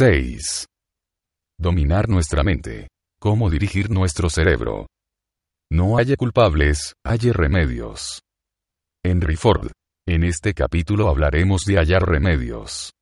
[0.00, 0.66] 6.
[1.58, 2.86] Dominar nuestra mente.
[3.20, 4.86] Cómo dirigir nuestro cerebro.
[5.72, 8.20] No haya culpables, hay remedios.
[9.04, 9.72] Henry Ford.
[10.06, 12.92] En este capítulo hablaremos de hallar remedios.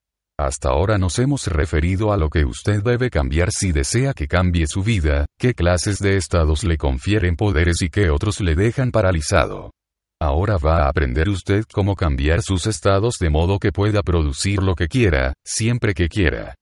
[0.40, 4.67] Hasta ahora nos hemos referido a lo que usted debe cambiar si desea que cambie
[4.67, 9.71] su vida, qué clases de estados le confieren poderes y qué otros le dejan paralizado.
[10.19, 14.74] Ahora va a aprender usted cómo cambiar sus estados de modo que pueda producir lo
[14.74, 16.55] que quiera, siempre que quiera.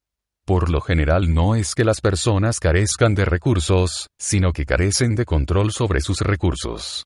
[0.46, 5.24] Por lo general no es que las personas carezcan de recursos, sino que carecen de
[5.24, 7.04] control sobre sus recursos.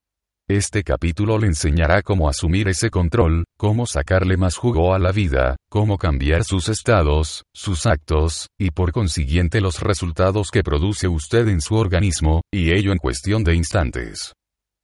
[0.51, 5.57] Este capítulo le enseñará cómo asumir ese control, cómo sacarle más jugo a la vida,
[5.71, 11.61] cómo cambiar sus estados, sus actos, y por consiguiente los resultados que produce usted en
[11.61, 14.33] su organismo, y ello en cuestión de instantes.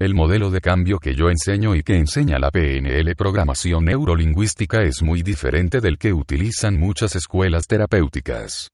[0.01, 5.03] El modelo de cambio que yo enseño y que enseña la PNL programación neurolingüística es
[5.03, 8.71] muy diferente del que utilizan muchas escuelas terapéuticas.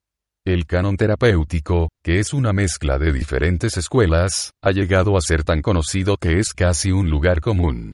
[0.47, 5.61] El canon terapéutico, que es una mezcla de diferentes escuelas, ha llegado a ser tan
[5.61, 7.93] conocido que es casi un lugar común.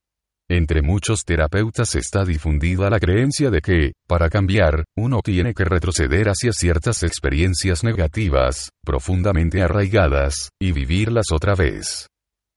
[0.48, 6.28] Entre muchos terapeutas está difundida la creencia de que, para cambiar, uno tiene que retroceder
[6.28, 12.06] hacia ciertas experiencias negativas, profundamente arraigadas, y vivirlas otra vez.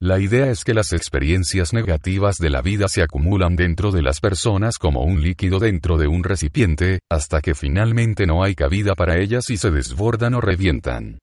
[0.02, 4.22] La idea es que las experiencias negativas de la vida se acumulan dentro de las
[4.22, 9.18] personas como un líquido dentro de un recipiente, hasta que finalmente no hay cabida para
[9.18, 11.20] ellas y se desbordan o revientan.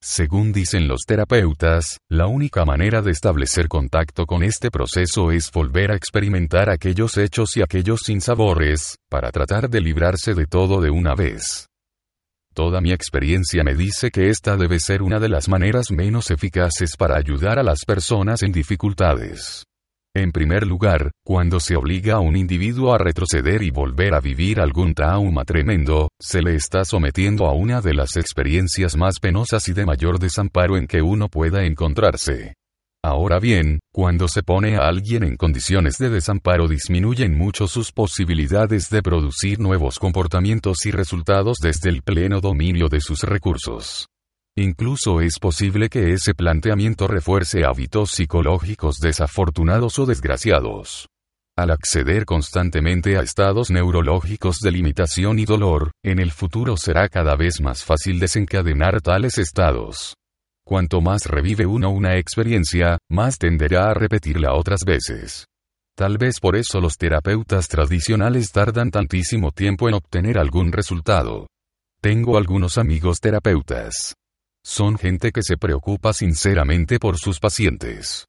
[0.00, 5.90] Según dicen los terapeutas, la única manera de establecer contacto con este proceso es volver
[5.90, 11.16] a experimentar aquellos hechos y aquellos sinsabores, para tratar de librarse de todo de una
[11.16, 11.67] vez.
[12.58, 16.96] Toda mi experiencia me dice que esta debe ser una de las maneras menos eficaces
[16.98, 19.62] para ayudar a las personas en dificultades.
[20.12, 24.58] En primer lugar, cuando se obliga a un individuo a retroceder y volver a vivir
[24.58, 29.72] algún trauma tremendo, se le está sometiendo a una de las experiencias más penosas y
[29.72, 32.54] de mayor desamparo en que uno pueda encontrarse.
[33.04, 38.90] Ahora bien, cuando se pone a alguien en condiciones de desamparo disminuyen mucho sus posibilidades
[38.90, 44.08] de producir nuevos comportamientos y resultados desde el pleno dominio de sus recursos.
[44.56, 51.06] Incluso es posible que ese planteamiento refuerce hábitos psicológicos desafortunados o desgraciados.
[51.56, 57.36] Al acceder constantemente a estados neurológicos de limitación y dolor, en el futuro será cada
[57.36, 60.17] vez más fácil desencadenar tales estados.
[60.68, 65.46] Cuanto más revive uno una experiencia, más tenderá a repetirla otras veces.
[65.96, 71.46] Tal vez por eso los terapeutas tradicionales tardan tantísimo tiempo en obtener algún resultado.
[72.02, 74.12] Tengo algunos amigos terapeutas.
[74.62, 78.26] Son gente que se preocupa sinceramente por sus pacientes.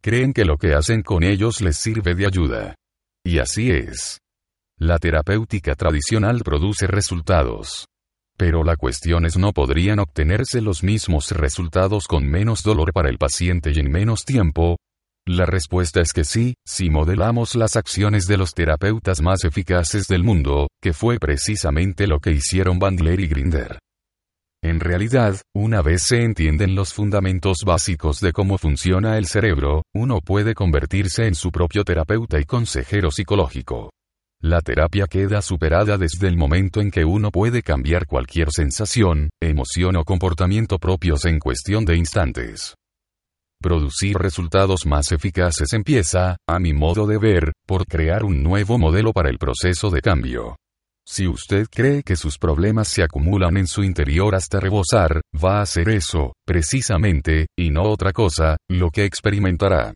[0.00, 2.76] Creen que lo que hacen con ellos les sirve de ayuda.
[3.24, 4.20] Y así es.
[4.78, 7.89] La terapéutica tradicional produce resultados.
[8.40, 13.18] Pero la cuestión es no podrían obtenerse los mismos resultados con menos dolor para el
[13.18, 14.78] paciente y en menos tiempo.
[15.26, 20.24] La respuesta es que sí, si modelamos las acciones de los terapeutas más eficaces del
[20.24, 23.78] mundo, que fue precisamente lo que hicieron Bandler y Grinder.
[24.62, 30.22] En realidad, una vez se entienden los fundamentos básicos de cómo funciona el cerebro, uno
[30.22, 33.90] puede convertirse en su propio terapeuta y consejero psicológico.
[34.42, 39.96] La terapia queda superada desde el momento en que uno puede cambiar cualquier sensación, emoción
[39.96, 42.74] o comportamiento propios en cuestión de instantes.
[43.62, 49.12] Producir resultados más eficaces empieza, a mi modo de ver, por crear un nuevo modelo
[49.12, 50.56] para el proceso de cambio.
[51.06, 55.62] Si usted cree que sus problemas se acumulan en su interior hasta rebosar, va a
[55.62, 59.92] hacer eso, precisamente, y no otra cosa, lo que experimentará.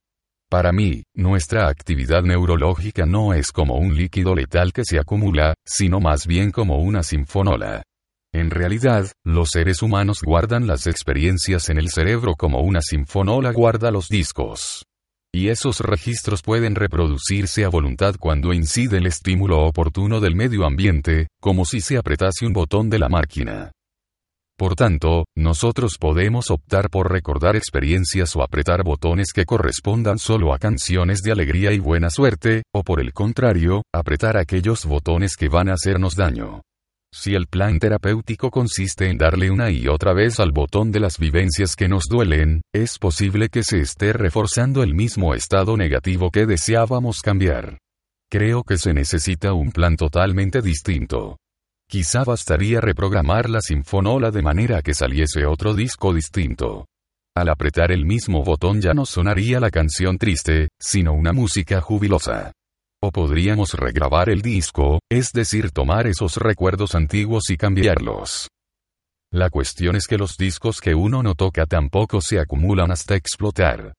[0.55, 5.99] Para mí, nuestra actividad neurológica no es como un líquido letal que se acumula, sino
[5.99, 7.83] más bien como una sinfonola.
[8.33, 13.91] En realidad, los seres humanos guardan las experiencias en el cerebro como una sinfonola guarda
[13.91, 14.85] los discos.
[15.35, 21.27] Y esos registros pueden reproducirse a voluntad cuando incide el estímulo oportuno del medio ambiente,
[21.41, 23.73] como si se apretase un botón de la máquina.
[24.57, 30.59] Por tanto, nosotros podemos optar por recordar experiencias o apretar botones que correspondan solo a
[30.59, 35.69] canciones de alegría y buena suerte, o por el contrario, apretar aquellos botones que van
[35.69, 36.63] a hacernos daño.
[37.13, 41.19] Si el plan terapéutico consiste en darle una y otra vez al botón de las
[41.19, 46.47] vivencias que nos duelen, es posible que se esté reforzando el mismo estado negativo que
[46.47, 47.79] deseábamos cambiar.
[48.31, 51.37] Creo que se necesita un plan totalmente distinto.
[51.89, 56.87] Quizá bastaría reprogramar la sinfonola de manera que saliese otro disco distinto.
[57.37, 62.53] Al apretar el mismo botón ya no sonaría la canción triste, sino una música jubilosa.
[63.03, 68.49] O podríamos regrabar el disco, es decir, tomar esos recuerdos antiguos y cambiarlos.
[69.33, 73.93] La cuestión es que los discos que uno no toca tampoco se acumulan hasta explotar.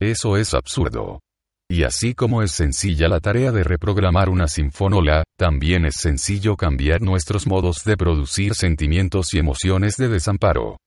[0.00, 1.20] Eso es absurdo.
[1.70, 7.00] Y así como es sencilla la tarea de reprogramar una sinfonola, también es sencillo cambiar
[7.00, 10.78] nuestros modos de producir sentimientos y emociones de desamparo.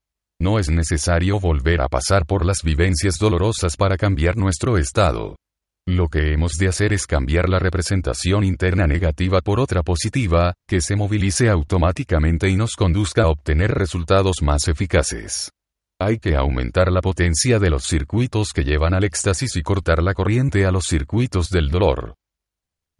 [0.42, 5.38] No es necesario volver a pasar por las vivencias dolorosas para cambiar nuestro estado.
[5.88, 10.82] Lo que hemos de hacer es cambiar la representación interna negativa por otra positiva, que
[10.82, 15.50] se movilice automáticamente y nos conduzca a obtener resultados más eficaces.
[16.06, 20.14] Hay que aumentar la potencia de los circuitos que llevan al éxtasis y cortar la
[20.14, 22.16] corriente a los circuitos del dolor.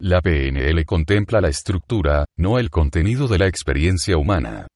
[0.00, 4.68] La PNL contempla la estructura, no el contenido de la experiencia humana.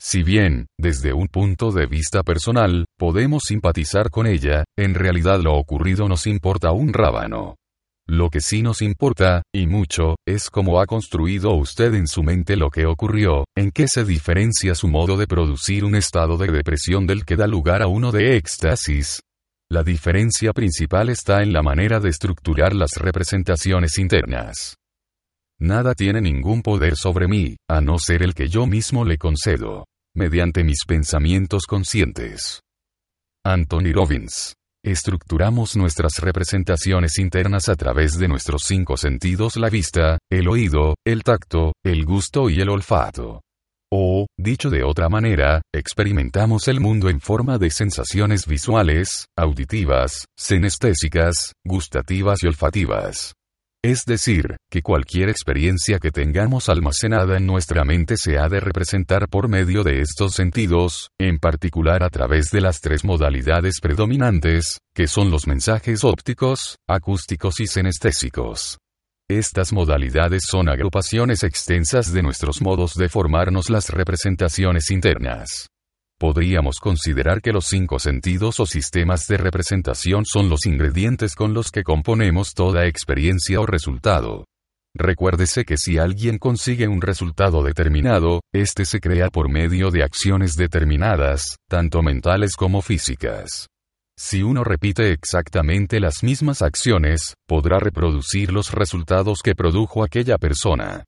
[0.00, 5.54] Si bien, desde un punto de vista personal, podemos simpatizar con ella, en realidad lo
[5.54, 7.54] ocurrido nos importa un rábano.
[8.08, 12.56] Lo que sí nos importa, y mucho, es cómo ha construido usted en su mente
[12.56, 17.06] lo que ocurrió, en qué se diferencia su modo de producir un estado de depresión
[17.08, 19.20] del que da lugar a uno de éxtasis.
[19.68, 24.76] La diferencia principal está en la manera de estructurar las representaciones internas.
[25.58, 29.86] Nada tiene ningún poder sobre mí, a no ser el que yo mismo le concedo,
[30.14, 32.60] mediante mis pensamientos conscientes.
[33.44, 34.54] Anthony Robbins.
[34.86, 41.24] Estructuramos nuestras representaciones internas a través de nuestros cinco sentidos, la vista, el oído, el
[41.24, 43.42] tacto, el gusto y el olfato.
[43.92, 51.54] O, dicho de otra manera, experimentamos el mundo en forma de sensaciones visuales, auditivas, senestésicas,
[51.64, 53.34] gustativas y olfativas.
[53.86, 59.28] Es decir, que cualquier experiencia que tengamos almacenada en nuestra mente se ha de representar
[59.28, 65.06] por medio de estos sentidos, en particular a través de las tres modalidades predominantes, que
[65.06, 68.78] son los mensajes ópticos, acústicos y senestésicos.
[69.30, 75.68] Estas modalidades son agrupaciones extensas de nuestros modos de formarnos las representaciones internas.
[76.18, 81.70] Podríamos considerar que los cinco sentidos o sistemas de representación son los ingredientes con los
[81.70, 84.46] que componemos toda experiencia o resultado.
[84.94, 90.56] Recuérdese que si alguien consigue un resultado determinado, este se crea por medio de acciones
[90.56, 93.66] determinadas, tanto mentales como físicas.
[94.18, 101.04] Si uno repite exactamente las mismas acciones, podrá reproducir los resultados que produjo aquella persona.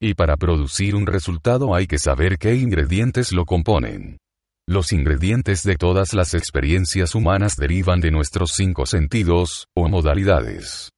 [0.00, 4.18] Y para producir un resultado hay que saber qué ingredientes lo componen.
[4.68, 10.90] Los ingredientes de todas las experiencias humanas derivan de nuestros cinco sentidos, o modalidades.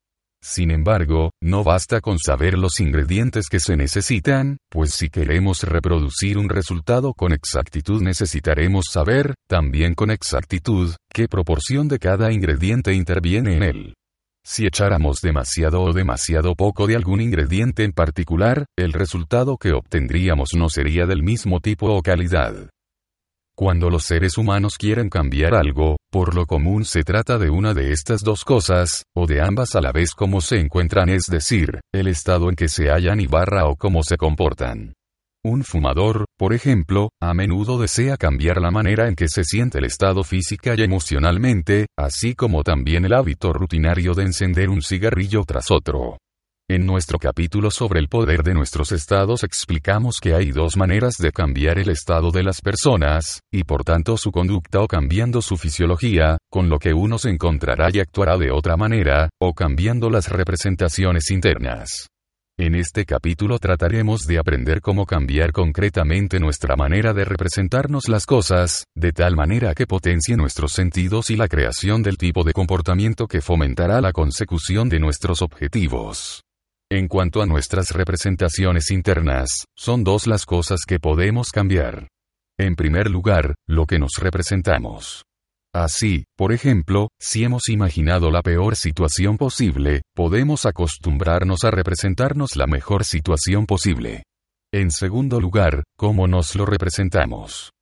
[0.43, 6.37] Sin embargo, no basta con saber los ingredientes que se necesitan, pues si queremos reproducir
[6.37, 13.57] un resultado con exactitud necesitaremos saber, también con exactitud, qué proporción de cada ingrediente interviene
[13.57, 13.95] en él.
[14.45, 20.51] Si echáramos demasiado o demasiado poco de algún ingrediente en particular, el resultado que obtendríamos
[20.55, 22.69] no sería del mismo tipo o calidad.
[23.57, 27.93] Cuando los seres humanos quieren cambiar algo, por lo común se trata de una de
[27.93, 32.09] estas dos cosas, o de ambas a la vez como se encuentran, es decir, el
[32.09, 34.95] estado en que se hallan y barra o cómo se comportan.
[35.45, 39.85] Un fumador, por ejemplo, a menudo desea cambiar la manera en que se siente el
[39.85, 45.71] estado física y emocionalmente, así como también el hábito rutinario de encender un cigarrillo tras
[45.71, 46.17] otro.
[46.71, 51.31] En nuestro capítulo sobre el poder de nuestros estados explicamos que hay dos maneras de
[51.31, 56.39] cambiar el estado de las personas, y por tanto su conducta o cambiando su fisiología,
[56.51, 61.31] con lo que uno se encontrará y actuará de otra manera, o cambiando las representaciones
[61.31, 62.09] internas.
[62.57, 68.85] En este capítulo trataremos de aprender cómo cambiar concretamente nuestra manera de representarnos las cosas,
[68.97, 73.43] de tal manera que potencie nuestros sentidos y la creación del tipo de comportamiento que
[73.43, 76.43] fomentará la consecución de nuestros objetivos.
[76.95, 82.07] En cuanto a nuestras representaciones internas, son dos las cosas que podemos cambiar.
[82.57, 85.25] En primer lugar, lo que nos representamos.
[85.75, 92.69] Así, por ejemplo, si hemos imaginado la peor situación posible, podemos acostumbrarnos a representarnos la
[92.69, 94.23] mejor situación posible.
[94.73, 97.73] En segundo lugar, cómo nos lo representamos.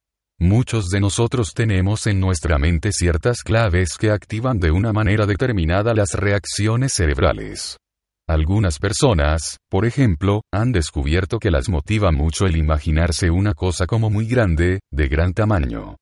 [0.40, 5.92] Muchos de nosotros tenemos en nuestra mente ciertas claves que activan de una manera determinada
[5.92, 7.76] las reacciones cerebrales.
[8.28, 14.10] Algunas personas, por ejemplo, han descubierto que las motiva mucho el imaginarse una cosa como
[14.10, 15.96] muy grande, de gran tamaño.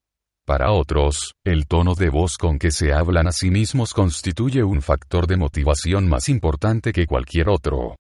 [0.47, 4.83] Para otros, el tono de voz con que se hablan a sí mismos constituye un
[4.83, 7.97] factor de motivación más importante que cualquier otro.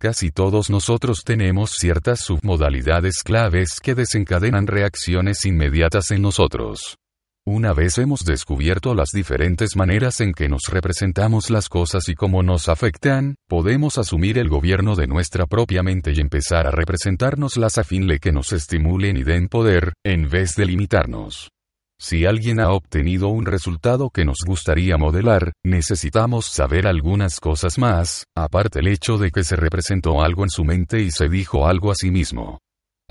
[0.00, 6.98] Casi todos nosotros tenemos ciertas submodalidades claves que desencadenan reacciones inmediatas en nosotros.
[7.44, 12.44] Una vez hemos descubierto las diferentes maneras en que nos representamos las cosas y cómo
[12.44, 17.78] nos afectan, podemos asumir el gobierno de nuestra propia mente y empezar a representarnos las
[17.78, 21.50] a fin de que nos estimulen y den poder, en vez de limitarnos.
[21.98, 28.24] Si alguien ha obtenido un resultado que nos gustaría modelar, necesitamos saber algunas cosas más,
[28.36, 31.90] aparte el hecho de que se representó algo en su mente y se dijo algo
[31.90, 32.60] a sí mismo.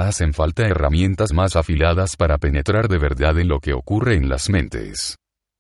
[0.02, 4.50] Hacen falta herramientas más afiladas para penetrar de verdad en lo que ocurre en las
[4.50, 5.16] mentes.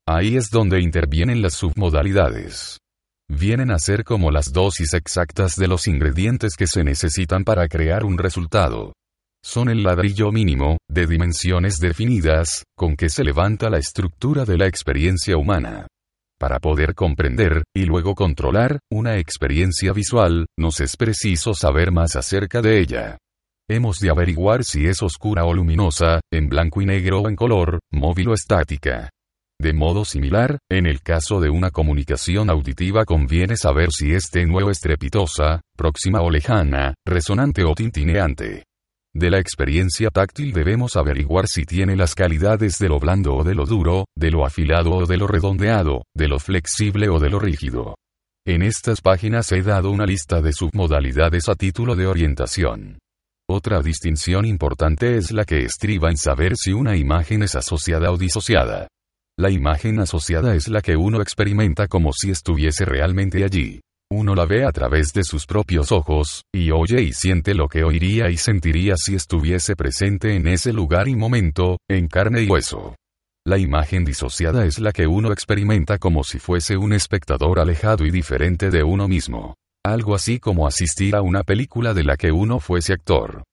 [0.08, 2.80] Ahí es donde intervienen las submodalidades.
[3.30, 8.04] Vienen a ser como las dosis exactas de los ingredientes que se necesitan para crear
[8.04, 8.94] un resultado.
[9.46, 14.66] Son el ladrillo mínimo, de dimensiones definidas, con que se levanta la estructura de la
[14.66, 15.86] experiencia humana.
[16.40, 22.64] Para poder comprender, y luego controlar, una experiencia visual, nos es preciso saber más acerca
[22.64, 23.18] de ella.
[23.74, 27.80] Hemos de averiguar si es oscura o luminosa, en blanco y negro o en color,
[27.90, 29.10] móvil o estática.
[29.62, 34.64] De modo similar, en el caso de una comunicación auditiva conviene saber si es tenue
[34.64, 38.66] o estrepitosa, próxima o lejana, resonante o tintineante.
[39.16, 43.56] De la experiencia táctil debemos averiguar si tiene las calidades de lo blando o de
[43.56, 47.40] lo duro, de lo afilado o de lo redondeado, de lo flexible o de lo
[47.40, 47.96] rígido.
[48.46, 52.98] En estas páginas he dado una lista de submodalidades a título de orientación.
[53.54, 58.18] Otra distinción importante es la que estriba en saber si una imagen es asociada o
[58.18, 58.88] disociada.
[59.38, 63.82] La imagen asociada es la que uno experimenta como si estuviese realmente allí.
[64.10, 67.84] Uno la ve a través de sus propios ojos, y oye y siente lo que
[67.84, 72.96] oiría y sentiría si estuviese presente en ese lugar y momento, en carne y hueso.
[73.46, 78.12] La imagen disociada es la que uno experimenta como si fuese un espectador alejado y
[78.12, 79.56] diferente de uno mismo.
[79.84, 83.44] Algo así como asistir a una película de la que uno fuese actor.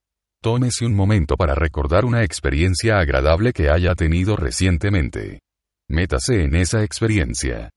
[0.43, 5.41] Tómese un momento para recordar una experiencia agradable que haya tenido recientemente.
[5.89, 7.71] Métase en esa experiencia.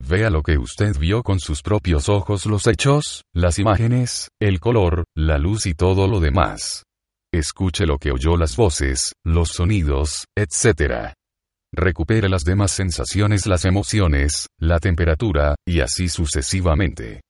[0.00, 5.04] Vea lo que usted vio con sus propios ojos los hechos, las imágenes, el color,
[5.14, 6.84] la luz y todo lo demás.
[7.32, 11.12] Escuche lo que oyó las voces, los sonidos, etc.
[11.74, 17.20] Recupere las demás sensaciones, las emociones, la temperatura, y así sucesivamente.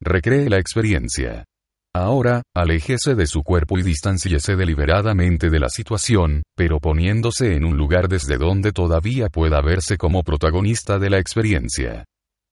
[0.00, 1.44] Recree la experiencia.
[1.92, 7.76] Ahora, aléjese de su cuerpo y distanciese deliberadamente de la situación, pero poniéndose en un
[7.76, 12.04] lugar desde donde todavía pueda verse como protagonista de la experiencia.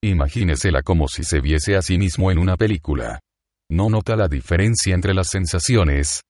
[0.03, 3.21] Imagínesela como si se viese a sí mismo en una película.
[3.71, 6.23] ¿No nota la diferencia entre las sensaciones?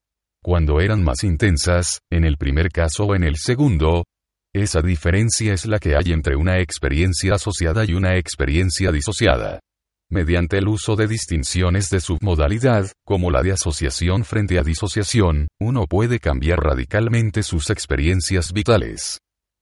[0.42, 4.04] Cuando eran más intensas, en el primer caso o en el segundo,
[4.54, 9.60] esa diferencia es la que hay entre una experiencia asociada y una experiencia disociada.
[10.08, 15.86] Mediante el uso de distinciones de submodalidad, como la de asociación frente a disociación, uno
[15.86, 19.18] puede cambiar radicalmente sus experiencias vitales.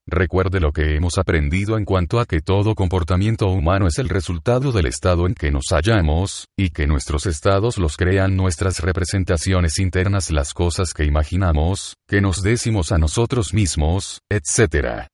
[0.07, 4.71] Recuerde lo que hemos aprendido en cuanto a que todo comportamiento humano es el resultado
[4.71, 10.29] del estado en que nos hallamos, y que nuestros estados los crean nuestras representaciones internas,
[10.29, 15.07] las cosas que imaginamos, que nos decimos a nosotros mismos, etc.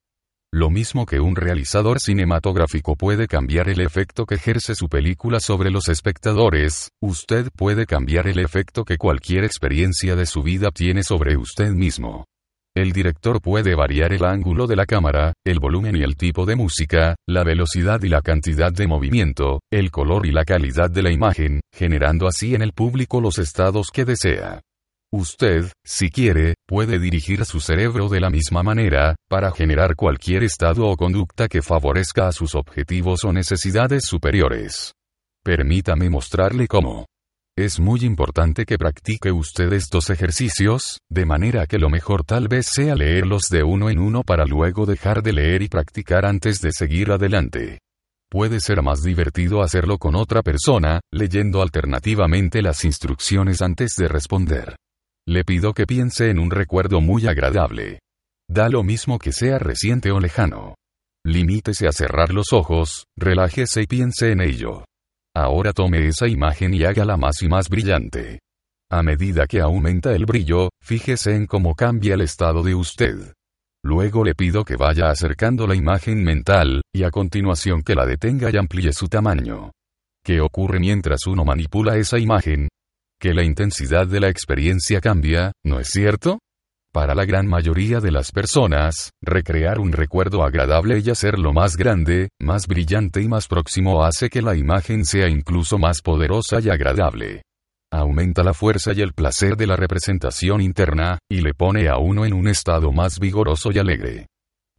[0.53, 5.71] Lo mismo que un realizador cinematográfico puede cambiar el efecto que ejerce su película sobre
[5.71, 11.37] los espectadores, usted puede cambiar el efecto que cualquier experiencia de su vida tiene sobre
[11.37, 12.25] usted mismo.
[12.75, 16.57] El director puede variar el ángulo de la cámara, el volumen y el tipo de
[16.57, 21.13] música, la velocidad y la cantidad de movimiento, el color y la calidad de la
[21.13, 24.59] imagen, generando así en el público los estados que desea.
[25.13, 30.87] Usted, si quiere, puede dirigir su cerebro de la misma manera, para generar cualquier estado
[30.87, 34.93] o conducta que favorezca a sus objetivos o necesidades superiores.
[35.43, 37.07] Permítame mostrarle cómo.
[37.57, 42.67] Es muy importante que practique usted estos ejercicios, de manera que lo mejor tal vez
[42.67, 46.71] sea leerlos de uno en uno para luego dejar de leer y practicar antes de
[46.71, 47.79] seguir adelante.
[48.29, 54.77] Puede ser más divertido hacerlo con otra persona, leyendo alternativamente las instrucciones antes de responder.
[55.27, 57.99] Le pido que piense en un recuerdo muy agradable.
[58.49, 60.75] Da lo mismo que sea reciente o lejano.
[61.25, 64.85] Limítese a cerrar los ojos, relájese y piense en ello.
[65.35, 68.39] Ahora tome esa imagen y hágala más y más brillante.
[68.91, 73.33] A medida que aumenta el brillo, fíjese en cómo cambia el estado de usted.
[73.83, 78.49] Luego le pido que vaya acercando la imagen mental, y a continuación que la detenga
[78.51, 79.71] y amplíe su tamaño.
[80.23, 82.67] ¿Qué ocurre mientras uno manipula esa imagen?
[83.21, 86.39] Que la intensidad de la experiencia cambia, ¿no es cierto?
[86.91, 92.29] Para la gran mayoría de las personas, recrear un recuerdo agradable y hacerlo más grande,
[92.41, 97.43] más brillante y más próximo hace que la imagen sea incluso más poderosa y agradable.
[97.93, 102.25] Aumenta la fuerza y el placer de la representación interna, y le pone a uno
[102.25, 104.25] en un estado más vigoroso y alegre.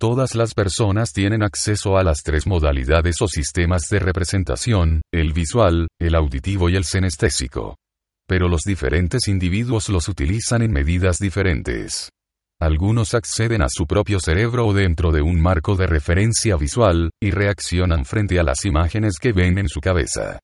[0.01, 5.87] Todas las personas tienen acceso a las tres modalidades o sistemas de representación, el visual,
[6.01, 7.77] el auditivo y el senestésico.
[8.33, 12.09] Pero los diferentes individuos los utilizan en medidas diferentes.
[12.59, 17.31] Algunos acceden a su propio cerebro o dentro de un marco de referencia visual, y
[17.31, 20.39] reaccionan frente a las imágenes que ven en su cabeza.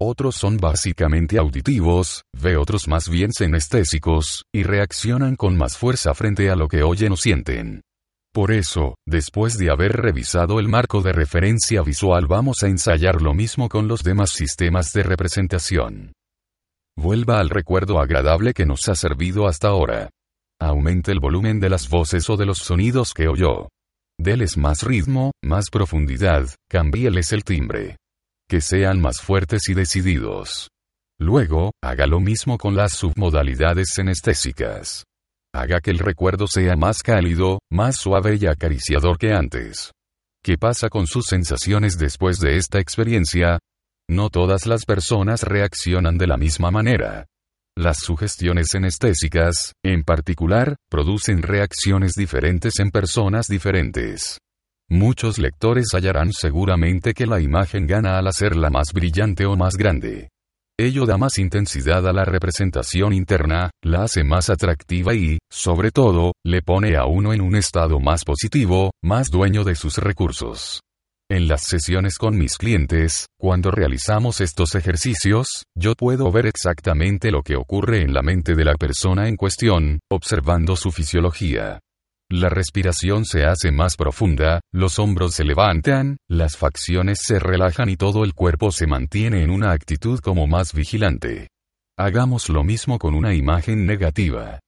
[0.00, 6.48] Otros son básicamente auditivos, ve otros más bien senestésicos, y reaccionan con más fuerza frente
[6.48, 7.80] a lo que oyen o sienten.
[8.32, 13.34] Por eso, después de haber revisado el marco de referencia visual vamos a ensayar lo
[13.34, 16.12] mismo con los demás sistemas de representación.
[16.96, 20.10] Vuelva al recuerdo agradable que nos ha servido hasta ahora.
[20.60, 23.68] Aumente el volumen de las voces o de los sonidos que oyó.
[24.18, 27.96] Deles más ritmo, más profundidad, cambíeles el timbre.
[28.48, 30.68] Que sean más fuertes y decididos.
[31.18, 35.04] Luego, haga lo mismo con las submodalidades senestésicas.
[35.54, 39.92] Haga que el recuerdo sea más cálido, más suave y acariciador que antes.
[40.44, 43.58] ¿Qué pasa con sus sensaciones después de esta experiencia?
[44.12, 47.24] No todas las personas reaccionan de la misma manera.
[47.74, 54.38] Las sugestiones senestésicas, en particular, producen reacciones diferentes en personas diferentes.
[54.90, 60.28] Muchos lectores hallarán seguramente que la imagen gana al hacerla más brillante o más grande.
[60.78, 66.32] Ello da más intensidad a la representación interna, la hace más atractiva y, sobre todo,
[66.44, 70.82] le pone a uno en un estado más positivo, más dueño de sus recursos.
[71.32, 77.42] En las sesiones con mis clientes, cuando realizamos estos ejercicios, yo puedo ver exactamente lo
[77.42, 81.80] que ocurre en la mente de la persona en cuestión, observando su fisiología.
[82.30, 87.96] La respiración se hace más profunda, los hombros se levantan, las facciones se relajan y
[87.96, 91.48] todo el cuerpo se mantiene en una actitud como más vigilante.
[91.98, 94.60] Hagamos lo mismo con una imagen negativa.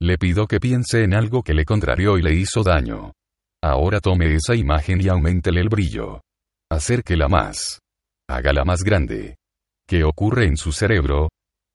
[0.00, 3.10] Le pido que piense en algo que le contrarió y le hizo daño.
[3.62, 6.20] Ahora tome esa imagen y aumentele el brillo.
[6.70, 7.80] Acérquela más.
[8.28, 9.36] Hágala más grande.
[9.86, 11.28] ¿Qué ocurre en su cerebro?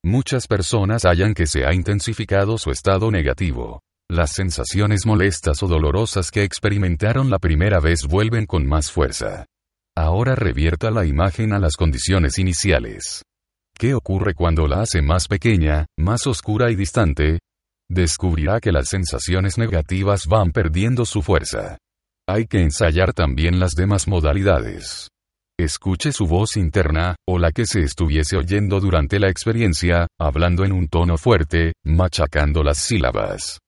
[0.04, 3.80] Muchas personas hallan que se ha intensificado su estado negativo.
[4.10, 9.46] Las sensaciones molestas o dolorosas que experimentaron la primera vez vuelven con más fuerza.
[9.98, 13.24] Ahora revierta la imagen a las condiciones iniciales.
[13.78, 17.40] ¿Qué ocurre cuando la hace más pequeña, más oscura y distante?
[17.90, 21.78] Descubrirá que las sensaciones negativas van perdiendo su fuerza.
[22.28, 25.10] Hay que ensayar también las demás modalidades.
[25.60, 30.72] Escuche su voz interna, o la que se estuviese oyendo durante la experiencia, hablando en
[30.72, 33.60] un tono fuerte, machacando las sílabas.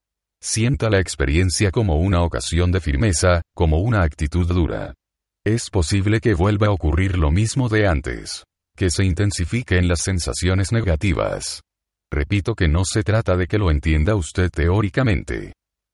[0.42, 4.94] Sienta la experiencia como una ocasión de firmeza, como una actitud dura.
[5.46, 8.44] Es posible que vuelva a ocurrir lo mismo de antes.
[8.78, 11.62] Que se intensifiquen las sensaciones negativas.
[12.12, 15.54] Repito que no se trata de que lo entienda usted teóricamente.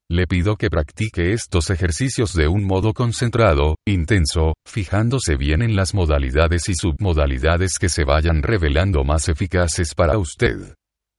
[0.09, 5.95] Le pido que practique estos ejercicios de un modo concentrado, intenso, fijándose bien en las
[5.95, 10.75] modalidades y submodalidades que se vayan revelando más eficaces para usted.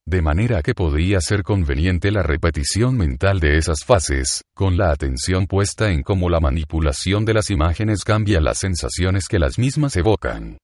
[0.09, 5.49] De manera que podría ser conveniente la repetición mental de esas fases, con la atención
[5.49, 10.59] puesta en cómo la manipulación de las imágenes cambia las sensaciones que las mismas evocan.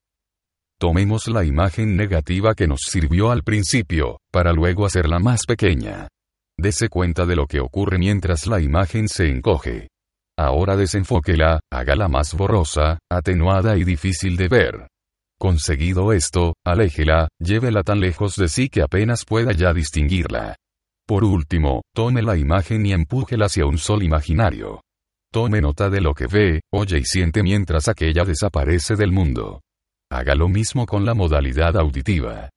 [0.82, 6.08] Tomemos la imagen negativa que nos sirvió al principio, para luego hacerla más pequeña.
[6.58, 9.90] Dese cuenta de lo que ocurre mientras la imagen se encoge.
[10.36, 14.88] Ahora desenfóquela, hágala más borrosa, atenuada y difícil de ver.
[15.38, 20.56] Conseguido esto, aléjela, llévela tan lejos de sí que apenas pueda ya distinguirla.
[21.06, 24.80] Por último, tome la imagen y empújela hacia un sol imaginario.
[25.32, 29.60] Tome nota de lo que ve, oye y siente mientras aquella desaparece del mundo.
[30.12, 32.50] Haga lo mismo con la modalidad auditiva.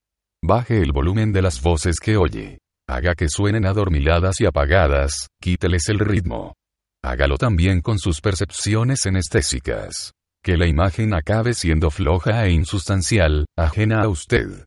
[0.44, 2.60] Baje el volumen de las voces que oye.
[2.86, 6.54] Haga que suenen adormiladas y apagadas, quíteles el ritmo.
[7.02, 10.12] Hágalo también con sus percepciones anestésicas.
[10.44, 14.66] Que la imagen acabe siendo floja e insustancial, ajena a usted.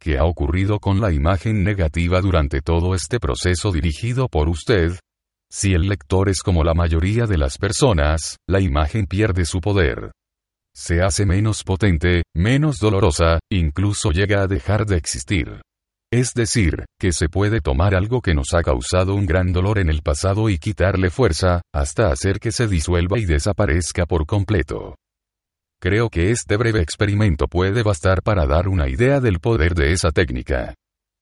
[0.00, 4.92] ¿Qué ha ocurrido con la imagen negativa durante todo este proceso dirigido por usted?
[5.50, 10.12] Si el lector es como la mayoría de las personas, la imagen pierde su poder
[10.78, 15.60] se hace menos potente, menos dolorosa, incluso llega a dejar de existir.
[16.10, 19.90] Es decir, que se puede tomar algo que nos ha causado un gran dolor en
[19.90, 24.94] el pasado y quitarle fuerza, hasta hacer que se disuelva y desaparezca por completo.
[25.80, 30.10] Creo que este breve experimento puede bastar para dar una idea del poder de esa
[30.10, 30.74] técnica.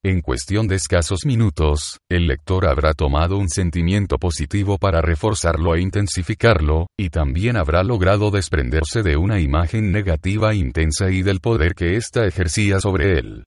[0.08, 5.80] En cuestión de escasos minutos, el lector habrá tomado un sentimiento positivo para reforzarlo e
[5.80, 11.96] intensificarlo, y también habrá logrado desprenderse de una imagen negativa intensa y del poder que
[11.96, 13.46] ésta ejercía sobre él.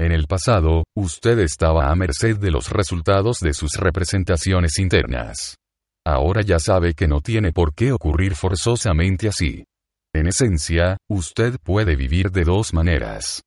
[0.00, 5.58] En el pasado, usted estaba a merced de los resultados de sus representaciones internas.
[6.04, 9.62] Ahora ya sabe que no tiene por qué ocurrir forzosamente así.
[10.12, 13.42] En esencia, usted puede vivir de dos maneras.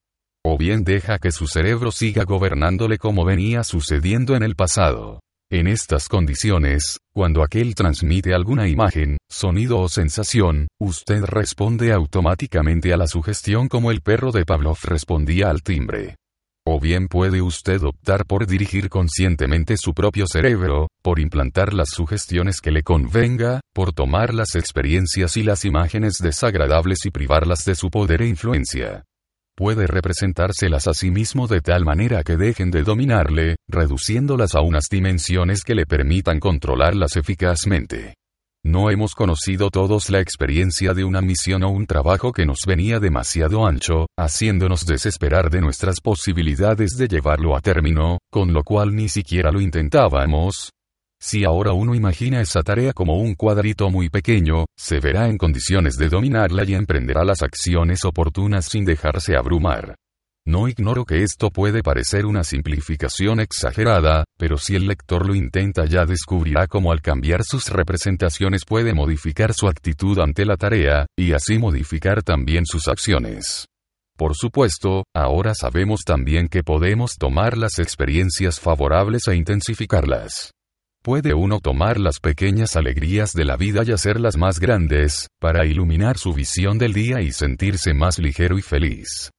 [0.46, 5.22] O bien deja que su cerebro siga gobernándole como venía sucediendo en el pasado.
[5.50, 12.98] En estas condiciones, cuando aquel transmite alguna imagen, sonido o sensación, usted responde automáticamente a
[12.98, 16.16] la sugestión como el perro de Pavlov respondía al timbre.
[16.66, 22.60] O bien puede usted optar por dirigir conscientemente su propio cerebro, por implantar las sugestiones
[22.60, 27.90] que le convenga, por tomar las experiencias y las imágenes desagradables y privarlas de su
[27.90, 29.04] poder e influencia.
[29.56, 34.86] Puede representárselas a sí mismo de tal manera que dejen de dominarle, reduciéndolas a unas
[34.90, 38.16] dimensiones que le permitan controlarlas eficazmente.
[38.66, 43.00] No hemos conocido todos la experiencia de una misión o un trabajo que nos venía
[43.00, 49.08] demasiado ancho, haciéndonos desesperar de nuestras posibilidades de llevarlo a término, con lo cual ni
[49.08, 50.72] siquiera lo intentábamos.
[51.26, 55.96] Si ahora uno imagina esa tarea como un cuadrito muy pequeño, se verá en condiciones
[55.96, 59.96] de dominarla y emprenderá las acciones oportunas sin dejarse abrumar.
[60.46, 65.86] No ignoro que esto puede parecer una simplificación exagerada, pero si el lector lo intenta
[65.86, 71.32] ya descubrirá cómo al cambiar sus representaciones puede modificar su actitud ante la tarea, y
[71.32, 73.66] así modificar también sus acciones.
[74.18, 80.52] Por supuesto, ahora sabemos también que podemos tomar las experiencias favorables e intensificarlas.
[81.04, 86.18] Puede uno tomar las pequeñas alegrías de la vida y hacerlas más grandes, para iluminar
[86.18, 89.30] su visión del día y sentirse más ligero y feliz.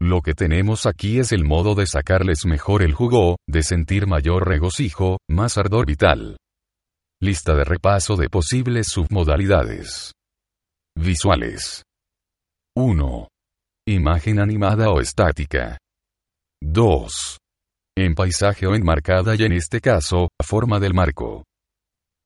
[0.00, 4.48] Lo que tenemos aquí es el modo de sacarles mejor el jugo, de sentir mayor
[4.48, 6.38] regocijo, más ardor vital.
[7.20, 10.12] Lista de repaso de posibles submodalidades.
[10.96, 11.82] Visuales.
[12.76, 13.28] 1.
[13.86, 15.76] Imagen animada o estática.
[16.62, 17.38] 2.
[18.00, 21.44] En paisaje o enmarcada y en este caso, forma del marco.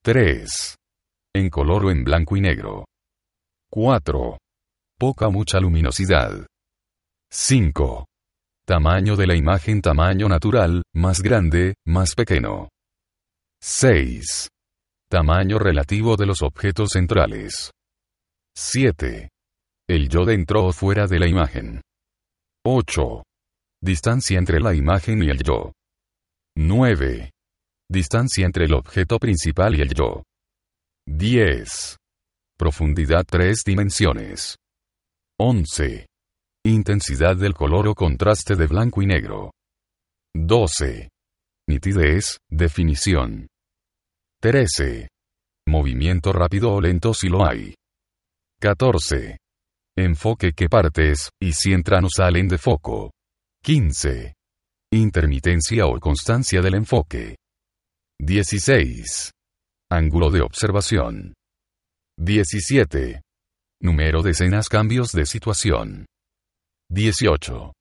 [0.05, 0.77] 3.
[1.35, 2.85] En color o en blanco y negro.
[3.71, 4.37] 4.
[4.99, 6.47] Poca mucha luminosidad.
[7.31, 8.05] 5.
[8.67, 12.69] Tamaño de la imagen tamaño natural, más grande, más pequeño.
[13.63, 14.49] 6.
[15.09, 17.71] Tamaño relativo de los objetos centrales.
[18.55, 19.31] 7.
[19.89, 21.81] El yo dentro o fuera de la imagen.
[22.67, 23.23] 8.
[23.85, 25.73] Distancia entre la imagen y el yo.
[26.57, 27.33] 9.
[27.91, 30.23] Distancia entre el objeto principal y el yo.
[31.09, 31.97] 10.
[32.57, 34.57] Profundidad tres dimensiones.
[35.41, 36.07] 11.
[36.65, 39.51] Intensidad del color o contraste de blanco y negro.
[40.37, 41.09] 12.
[41.69, 43.49] Nitidez, definición.
[44.41, 45.09] 13.
[45.67, 47.75] Movimiento rápido o lento si lo hay.
[48.61, 49.39] 14.
[49.97, 53.11] Enfoque qué partes, y si entran o salen de foco.
[53.65, 54.35] 15.
[54.93, 57.37] Intermitencia o constancia del enfoque.
[58.21, 59.31] 16.
[59.89, 61.35] Ángulo de observación.
[62.19, 63.23] 17.
[63.81, 66.07] Número de escenas cambios de situación.
[66.91, 67.73] 18.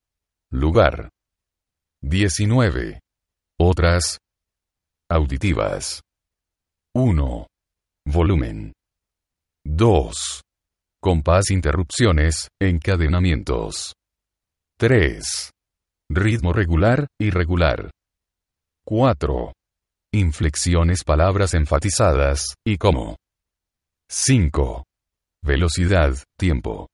[0.52, 1.10] Lugar.
[2.04, 3.00] 19.
[3.60, 4.20] Otras.
[5.10, 6.02] Auditivas.
[6.94, 7.48] 1.
[8.06, 8.74] Volumen.
[9.65, 10.41] 2.
[11.02, 13.96] Compás interrupciones, encadenamientos.
[14.78, 15.52] 3.
[16.13, 17.89] Ritmo regular, irregular.
[18.86, 19.54] 4.
[20.13, 23.15] Inflexiones palabras enfatizadas, y como.
[24.10, 24.84] 5.
[25.41, 26.89] Velocidad, tiempo.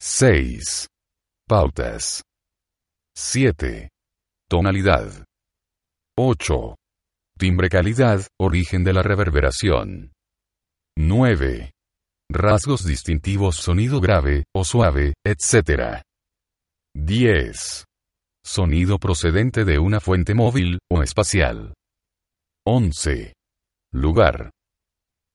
[0.00, 0.86] 6.
[1.46, 2.22] Pautas.
[3.14, 3.90] 7.
[4.48, 5.26] Tonalidad.
[6.16, 6.76] 8.
[7.36, 10.12] Timbre calidad, origen de la reverberación.
[10.96, 11.70] 9.
[12.30, 16.02] Rasgos distintivos sonido grave, o suave, etc.
[16.94, 17.84] 10.
[18.44, 21.74] Sonido procedente de una fuente móvil, o espacial.
[22.66, 23.34] 11.
[23.92, 24.50] Lugar.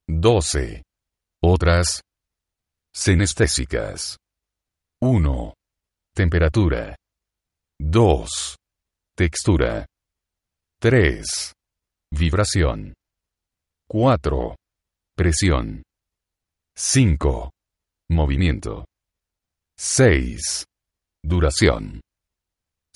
[0.10, 0.84] 12.
[1.42, 2.02] Otras.
[2.94, 4.18] Senestésicas.
[5.02, 5.54] 1.
[6.14, 6.96] Temperatura.
[7.80, 8.56] 2.
[9.16, 9.86] Textura.
[10.82, 11.54] 3.
[12.12, 12.94] Vibración.
[13.90, 14.56] 4.
[15.16, 15.84] Presión.
[16.76, 17.52] 5.
[18.10, 18.86] Movimiento.
[19.78, 20.66] 6.
[21.24, 22.02] Duración.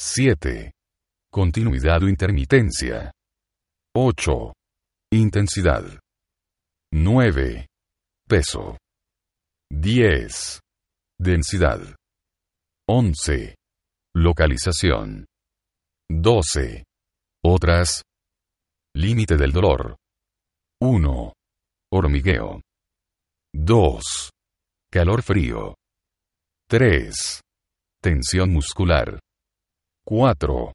[0.04, 0.72] 7.
[1.32, 3.12] Continuidad o intermitencia.
[3.96, 4.52] 8.
[5.14, 5.84] Intensidad.
[6.92, 7.68] 9.
[8.28, 8.80] Peso.
[9.72, 10.60] 10.
[11.20, 11.96] Densidad.
[12.90, 13.56] 11.
[14.16, 15.28] Localización.
[16.10, 16.84] 12.
[17.46, 18.02] Otras.
[18.96, 19.98] Límite del dolor.
[20.82, 21.34] 1.
[21.94, 22.60] Hormigueo.
[23.54, 24.32] 2.
[24.92, 25.76] Calor frío.
[26.68, 27.42] 3.
[28.02, 29.20] Tensión muscular.
[30.06, 30.74] 4.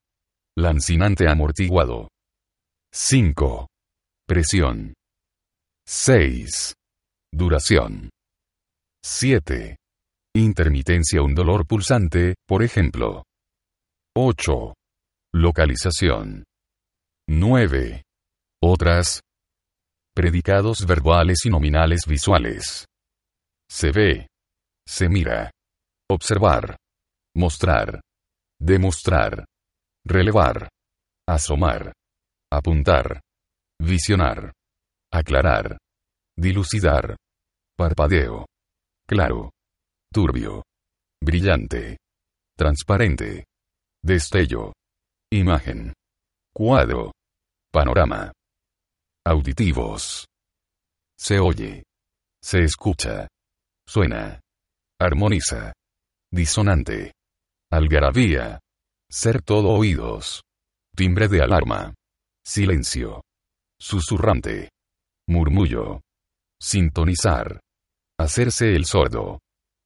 [0.56, 2.08] Lancinante amortiguado.
[2.92, 3.66] 5.
[4.26, 4.94] Presión.
[5.86, 6.74] 6.
[7.32, 8.10] Duración.
[9.04, 9.76] 7.
[10.36, 13.24] Intermitencia un dolor pulsante, por ejemplo.
[14.16, 14.74] 8.
[15.34, 16.44] Localización.
[17.28, 18.02] 9.
[18.62, 19.20] Otras.
[20.14, 22.86] Predicados verbales y nominales visuales.
[23.68, 24.28] Se ve.
[24.86, 25.50] Se mira.
[26.08, 26.76] Observar.
[27.34, 28.00] Mostrar.
[28.60, 29.44] Demostrar.
[30.04, 30.68] Relevar.
[31.28, 31.92] Asomar.
[32.50, 33.20] Apuntar.
[33.80, 34.52] Visionar.
[35.12, 35.78] Aclarar.
[36.38, 37.16] Dilucidar.
[37.76, 38.46] Parpadeo.
[39.06, 39.50] Claro.
[40.12, 40.62] Turbio.
[41.22, 41.98] Brillante.
[42.56, 43.44] Transparente.
[44.02, 44.72] Destello.
[45.32, 45.92] Imagen.
[46.54, 47.12] Cuadro.
[47.72, 48.32] Panorama.
[49.26, 50.26] Auditivos.
[51.18, 51.82] Se oye.
[52.42, 53.28] Se escucha.
[53.86, 54.40] Suena.
[55.00, 55.72] Armoniza.
[56.32, 57.15] Disonante.
[57.76, 58.58] Algarabía.
[59.10, 60.40] Ser todo oídos.
[60.96, 61.94] Timbre de alarma.
[62.42, 63.22] Silencio.
[63.78, 64.70] Susurrante.
[65.28, 66.00] Murmullo.
[66.58, 67.60] Sintonizar.
[68.18, 69.40] Hacerse el sordo.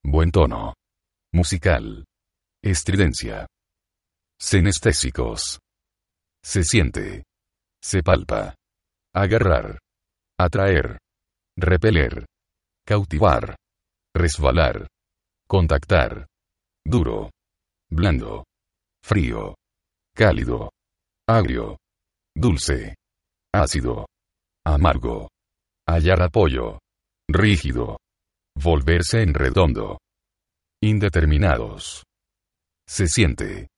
[0.05, 0.74] Buen tono.
[1.33, 2.05] Musical.
[2.62, 3.48] Estridencia.
[4.40, 5.59] Senestésicos.
[6.44, 7.24] Se siente.
[7.83, 8.55] Se palpa.
[9.12, 9.81] Agarrar.
[10.38, 10.98] Atraer.
[11.57, 12.24] Repeler.
[12.87, 13.57] Cautivar.
[14.14, 14.87] Resbalar.
[15.48, 16.29] Contactar.
[16.85, 17.31] Duro.
[17.92, 18.44] Blando.
[19.05, 19.57] Frío.
[20.14, 20.70] Cálido.
[21.29, 21.79] Agrio.
[22.37, 22.94] Dulce.
[23.53, 24.07] Ácido.
[24.64, 25.29] Amargo.
[25.88, 26.79] Hallar apoyo.
[27.29, 27.98] Rígido.
[28.57, 29.98] Volverse en redondo.
[30.83, 32.05] Indeterminados.
[32.88, 33.68] Se siente.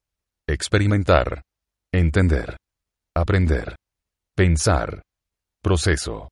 [0.46, 1.42] Experimentar.
[1.90, 2.58] Entender.
[3.16, 3.76] Aprender.
[4.36, 5.02] Pensar.
[5.62, 6.28] Proceso.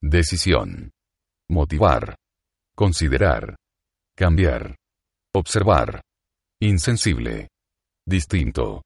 [0.00, 0.90] Decisión.
[1.50, 2.14] Motivar.
[2.76, 3.56] Considerar.
[4.16, 4.76] Cambiar.
[5.34, 6.05] Observar.
[6.62, 7.48] Insensible.
[8.08, 8.82] Distinto.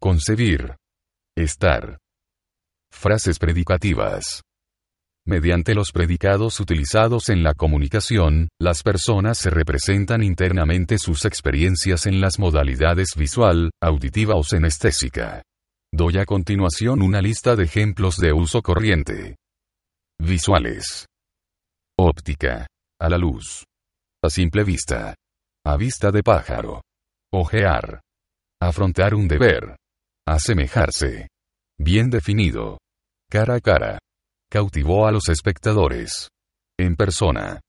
[0.00, 0.74] Concebir.
[1.38, 2.00] Estar.
[2.92, 4.42] Frases predicativas.
[5.24, 12.20] Mediante los predicados utilizados en la comunicación, las personas se representan internamente sus experiencias en
[12.20, 15.44] las modalidades visual, auditiva o senestésica.
[15.92, 19.36] Doy a continuación una lista de ejemplos de uso corriente.
[20.18, 21.06] Visuales.
[21.96, 22.66] Óptica.
[23.00, 23.62] A la luz.
[24.20, 25.14] A simple vista.
[25.64, 26.82] A vista de pájaro.
[27.36, 28.00] Ojear.
[28.62, 29.76] Afrontar un deber.
[30.24, 31.28] Asemejarse.
[31.76, 32.78] Bien definido.
[33.28, 33.98] Cara a cara
[34.48, 36.28] cautivó a los espectadores.
[36.78, 37.60] En persona.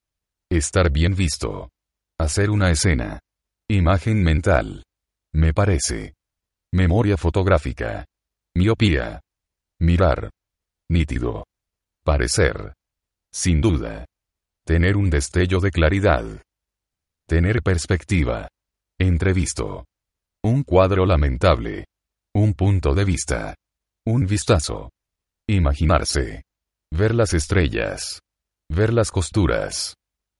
[0.51, 1.71] Estar bien visto.
[2.19, 3.19] Hacer una escena.
[3.67, 4.83] Imagen mental.
[5.33, 6.13] Me parece.
[6.71, 8.05] Memoria fotográfica.
[8.55, 9.19] Miopía.
[9.81, 10.29] Mirar.
[10.91, 11.45] Nítido.
[12.05, 12.75] Parecer.
[13.33, 14.05] Sin duda.
[14.63, 16.43] Tener un destello de claridad.
[17.27, 18.47] Tener perspectiva.
[18.99, 19.85] Entrevisto.
[20.43, 21.85] Un cuadro lamentable.
[22.33, 23.55] Un punto de vista.
[24.07, 24.89] Un vistazo.
[25.49, 26.43] Imaginarse.
[26.93, 28.21] Ver las estrellas.
[28.71, 29.95] Ver las costuras.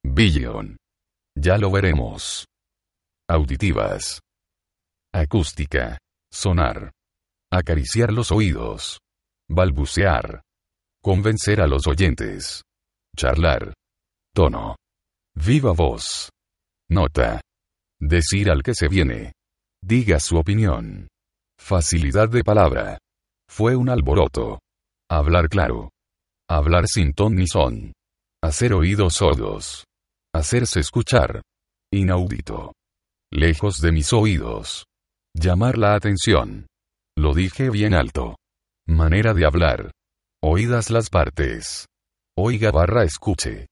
[0.06, 0.78] Billion.
[1.38, 2.46] Ya lo veremos.
[3.28, 4.22] Auditivas.
[5.14, 5.98] Acústica.
[6.32, 6.92] Sonar.
[7.52, 9.00] Acariciar los oídos.
[9.50, 10.44] Balbucear.
[11.04, 12.64] Convencer a los oyentes.
[13.18, 13.74] Charlar.
[14.34, 14.78] Tono.
[15.36, 16.30] Viva voz.
[16.90, 17.42] Nota.
[18.00, 19.34] Decir al que se viene.
[19.82, 21.08] Diga su opinión.
[21.58, 22.98] Facilidad de palabra.
[23.50, 24.60] Fue un alboroto.
[25.10, 25.92] Hablar claro.
[26.50, 27.94] Hablar sin ton ni son.
[28.44, 29.86] Hacer oídos sordos.
[30.34, 31.42] Hacerse escuchar.
[31.92, 32.74] Inaudito.
[33.32, 34.86] Lejos de mis oídos.
[35.34, 36.68] Llamar la atención.
[37.18, 38.36] Lo dije bien alto.
[38.88, 39.92] Manera de hablar.
[40.44, 41.88] Oídas las partes.
[42.38, 43.68] Oiga barra escuche.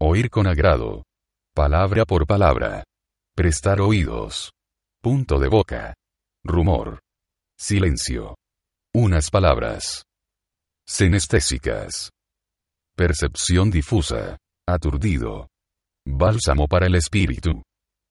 [0.00, 1.04] Oír con agrado.
[1.54, 2.84] Palabra por palabra.
[3.38, 4.50] Prestar oídos.
[5.00, 5.94] Punto de boca.
[6.44, 6.98] Rumor.
[7.56, 8.34] Silencio.
[8.92, 10.02] Unas palabras.
[10.84, 12.10] Senestésicas.
[12.96, 14.38] Percepción difusa.
[14.66, 15.46] Aturdido.
[16.04, 17.62] Bálsamo para el espíritu.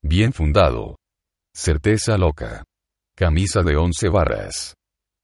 [0.02, 0.96] Bien fundado.
[1.54, 2.64] Certeza loca.
[3.14, 4.76] Camisa de once barras.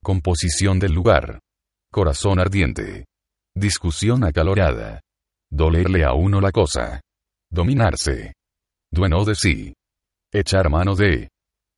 [0.03, 1.39] Composición del lugar.
[1.93, 3.05] Corazón ardiente.
[3.55, 4.99] Discusión acalorada.
[5.49, 6.99] Dolerle a uno la cosa.
[7.49, 8.33] Dominarse.
[8.91, 9.73] Dueno de sí.
[10.35, 11.29] Echar mano de.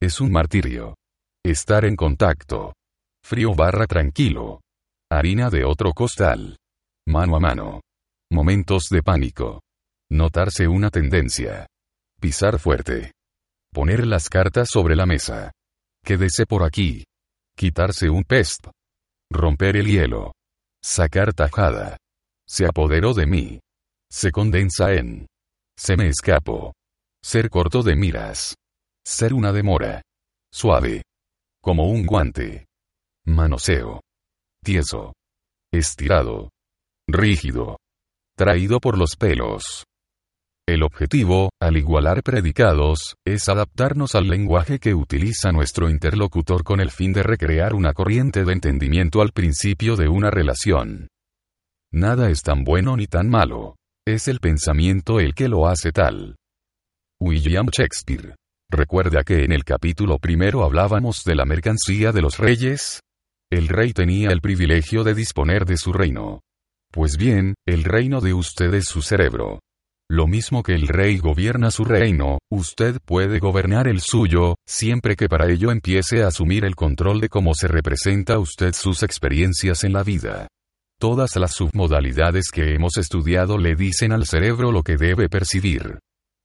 [0.02, 0.96] Es un martirio.
[1.44, 2.74] Estar en contacto.
[3.22, 4.62] Frío barra tranquilo.
[5.12, 6.56] Harina de otro costal.
[7.06, 7.82] Mano a mano.
[8.32, 9.62] Momentos de pánico.
[10.10, 11.68] Notarse una tendencia.
[12.22, 13.12] Pisar fuerte.
[13.74, 15.52] Poner las cartas sobre la mesa.
[16.06, 17.04] Quédese por aquí.
[17.58, 18.68] Quitarse un pest.
[19.30, 20.32] Romper el hielo.
[20.82, 21.98] Sacar tajada.
[22.48, 23.60] Se apoderó de mí.
[24.10, 25.28] Se condensa en.
[25.78, 26.74] Se me escapó.
[27.28, 28.54] Ser corto de miras.
[29.04, 30.04] Ser una demora.
[30.54, 31.02] Suave.
[31.60, 32.68] Como un guante.
[33.26, 34.02] Manoseo.
[34.64, 35.14] Tieso.
[35.74, 36.52] Estirado.
[37.08, 37.78] Rígido.
[38.38, 39.86] traído por los pelos.
[40.68, 46.92] El objetivo, al igualar predicados, es adaptarnos al lenguaje que utiliza nuestro interlocutor con el
[46.92, 51.08] fin de recrear una corriente de entendimiento al principio de una relación.
[51.92, 53.78] Nada es tan bueno ni tan malo.
[54.08, 56.36] Es el pensamiento el que lo hace tal.
[57.20, 58.36] William Shakespeare.
[58.70, 63.00] ¿Recuerda que en el capítulo primero hablábamos de la mercancía de los reyes?
[63.50, 66.42] El rey tenía el privilegio de disponer de su reino.
[66.92, 69.60] Pues bien, el reino de usted es su cerebro.
[70.10, 75.30] Lo mismo que el rey gobierna su reino, usted puede gobernar el suyo, siempre que
[75.30, 79.94] para ello empiece a asumir el control de cómo se representa usted sus experiencias en
[79.94, 80.48] la vida.
[81.00, 86.00] Todas las submodalidades que hemos estudiado le dicen al cerebro lo que debe percibir.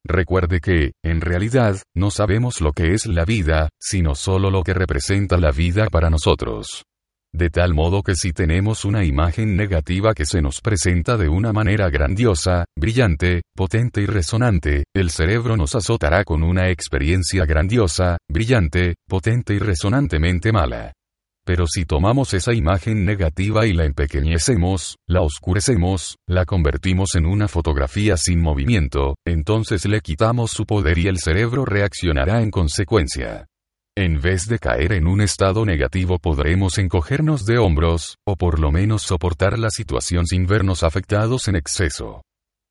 [0.05, 4.75] Recuerde que, en realidad, no sabemos lo que es la vida, sino solo lo que
[4.75, 6.85] representa la vida para nosotros.
[7.33, 11.53] De tal modo que si tenemos una imagen negativa que se nos presenta de una
[11.53, 18.97] manera grandiosa, brillante, potente y resonante, el cerebro nos azotará con una experiencia grandiosa, brillante,
[19.09, 20.93] potente y resonantemente mala.
[21.51, 27.49] Pero si tomamos esa imagen negativa y la empequeñecemos, la oscurecemos, la convertimos en una
[27.49, 33.49] fotografía sin movimiento, entonces le quitamos su poder y el cerebro reaccionará en consecuencia.
[33.99, 38.71] En vez de caer en un estado negativo podremos encogernos de hombros, o por lo
[38.71, 42.23] menos soportar la situación sin vernos afectados en exceso.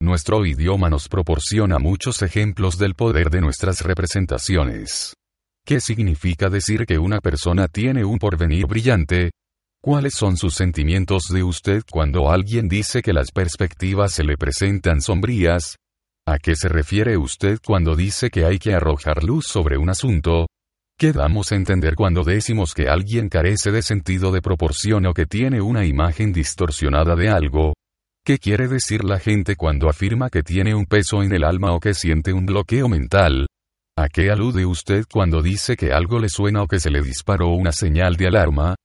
[0.01, 5.18] Nuestro idioma nos proporciona muchos ejemplos del poder de nuestras representaciones.
[5.65, 9.31] ¿Qué significa decir que una persona tiene un porvenir brillante?
[9.81, 15.01] ¿Cuáles son sus sentimientos de usted cuando alguien dice que las perspectivas se le presentan
[15.01, 15.77] sombrías?
[16.27, 20.47] ¿A qué se refiere usted cuando dice que hay que arrojar luz sobre un asunto?
[20.99, 25.25] ¿Qué damos a entender cuando decimos que alguien carece de sentido de proporción o que
[25.25, 27.73] tiene una imagen distorsionada de algo?
[28.25, 31.79] ¿Qué quiere decir la gente cuando afirma que tiene un peso en el alma o
[31.79, 33.47] que siente un bloqueo mental?
[34.01, 37.49] ¿A qué alude usted cuando dice que algo le suena o que se le disparó
[37.49, 38.75] una señal de alarma?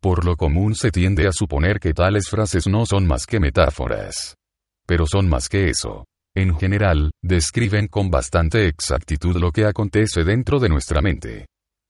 [0.00, 4.34] Por lo común se tiende a suponer que tales frases no son más que metáforas.
[4.86, 6.06] Pero son más que eso.
[6.34, 11.44] En general, describen con bastante exactitud lo que acontece dentro de nuestra mente.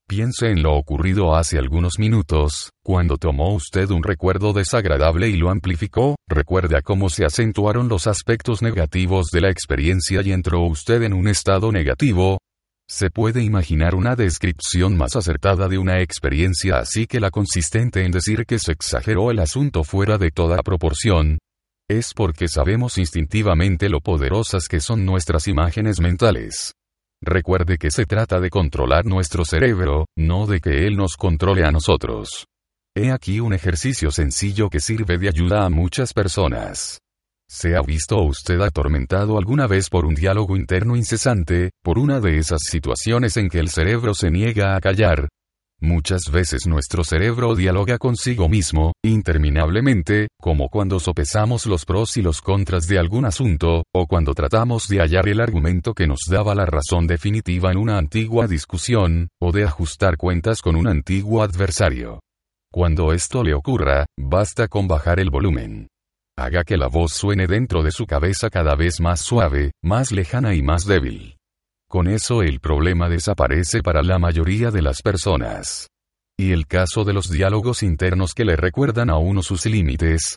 [0.08, 5.50] Piense en lo ocurrido hace algunos minutos, cuando tomó usted un recuerdo desagradable y lo
[5.50, 11.12] amplificó, recuerda cómo se acentuaron los aspectos negativos de la experiencia y entró usted en
[11.12, 12.38] un estado negativo.
[12.88, 18.12] Se puede imaginar una descripción más acertada de una experiencia así que la consistente en
[18.12, 21.38] decir que se exageró el asunto fuera de toda proporción.
[21.88, 26.74] Es porque sabemos instintivamente lo poderosas que son nuestras imágenes mentales.
[27.22, 31.70] Recuerde que se trata de controlar nuestro cerebro, no de que él nos controle a
[31.70, 32.46] nosotros.
[32.94, 37.00] He aquí un ejercicio sencillo que sirve de ayuda a muchas personas.
[37.54, 42.38] ¿Se ha visto usted atormentado alguna vez por un diálogo interno incesante, por una de
[42.38, 45.28] esas situaciones en que el cerebro se niega a callar,
[45.78, 52.40] Muchas veces nuestro cerebro dialoga consigo mismo, interminablemente, como cuando sopesamos los pros y los
[52.40, 56.66] contras de algún asunto, o cuando tratamos de hallar el argumento que nos daba la
[56.66, 62.20] razón definitiva en una antigua discusión, o de ajustar cuentas con un antiguo adversario.
[62.72, 65.88] Cuando esto le ocurra, basta con bajar el volumen.
[66.36, 70.54] Haga que la voz suene dentro de su cabeza cada vez más suave, más lejana
[70.54, 71.36] y más débil.
[71.88, 75.88] Con eso el problema desaparece para la mayoría de las personas.
[76.38, 80.36] Y el caso de los diálogos internos que le recuerdan a uno sus límites.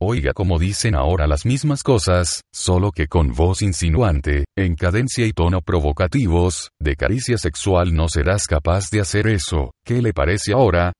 [0.00, 5.32] Oiga como dicen ahora las mismas cosas, solo que con voz insinuante, en cadencia y
[5.32, 10.92] tono provocativos, de caricia sexual no serás capaz de hacer eso, ¿qué le parece ahora?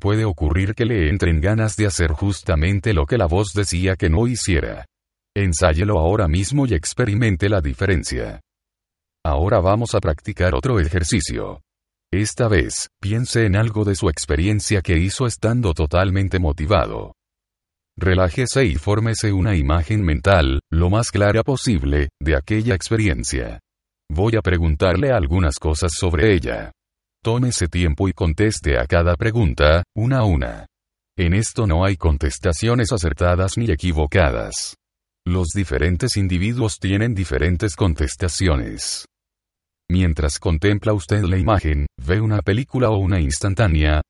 [0.00, 4.08] Puede ocurrir que le entren ganas de hacer justamente lo que la voz decía que
[4.08, 4.86] no hiciera.
[5.36, 8.40] Ensáyelo ahora mismo y experimente la diferencia.
[9.24, 11.60] Ahora vamos a practicar otro ejercicio.
[12.12, 17.14] Esta vez, piense en algo de su experiencia que hizo estando totalmente motivado.
[17.98, 23.58] Relájese y fórmese una imagen mental, lo más clara posible, de aquella experiencia.
[24.08, 26.72] Voy a preguntarle algunas cosas sobre ella.
[27.22, 30.66] Tómese tiempo y conteste a cada pregunta, una a una.
[31.16, 34.76] En esto no hay contestaciones acertadas ni equivocadas.
[35.26, 39.04] Los diferentes individuos tienen diferentes contestaciones.
[39.90, 44.00] Mientras contempla usted la imagen, ve una película o una instantánea.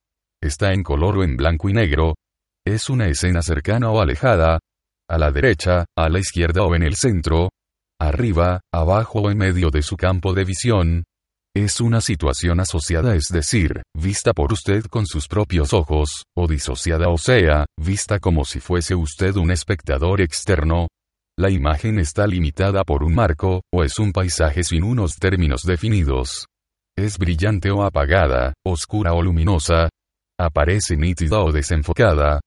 [0.43, 2.15] Está en color o en blanco y negro.
[2.67, 4.59] Es una escena cercana o alejada.
[5.09, 7.49] A la derecha, a la izquierda o en el centro.
[7.99, 11.05] Arriba, abajo o en medio de su campo de visión.
[11.57, 17.09] Es una situación asociada, es decir, vista por usted con sus propios ojos, o disociada
[17.09, 20.89] o sea, vista como si fuese usted un espectador externo,
[21.39, 26.47] La imagen está limitada por un marco, o es un paisaje sin unos términos definidos.
[26.99, 29.89] Es brillante o apagada, oscura o luminosa.
[30.37, 32.41] Aparece nítida o desenfocada.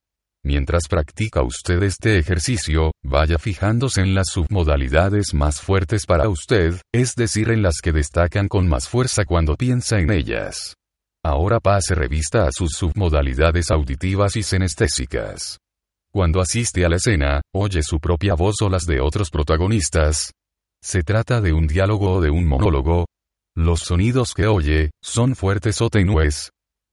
[0.44, 7.14] Mientras practica usted este ejercicio, vaya fijándose en las submodalidades más fuertes para usted, es
[7.16, 10.76] decir, en las que destacan con más fuerza cuando piensa en ellas.
[11.24, 15.60] Ahora pase revista a sus submodalidades auditivas y senestésicas.
[16.12, 20.32] Cuando asiste a la escena, oye su propia voz o las de otros protagonistas.
[20.84, 23.06] Se trata de un diálogo o de un monólogo.
[23.56, 26.50] Los sonidos que oye, son fuertes o tenues.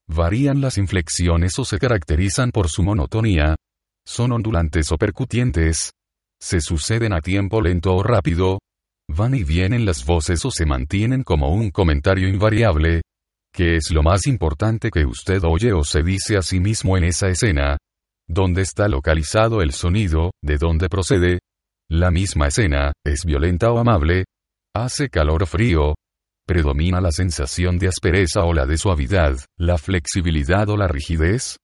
[0.09, 3.57] Varían las inflexiones o se caracterizan por su monotonía.
[4.07, 5.93] Son ondulantes o percutientes.
[6.41, 8.59] Se suceden a tiempo lento o rápido.
[9.11, 13.03] Van y vienen las voces o se mantienen como un comentario invariable.
[13.53, 17.05] ¿Qué es lo más importante que usted oye o se dice a sí mismo en
[17.05, 17.77] esa escena?
[18.27, 20.33] ¿Dónde está localizado el sonido?
[20.43, 21.41] ¿De dónde procede?
[21.91, 24.25] La misma escena, ¿es violenta o amable?
[24.75, 25.95] ¿Hace calor o frío?
[26.49, 31.59] ¿Predomina la sensación de aspereza o la de suavidad, la flexibilidad o la rigidez?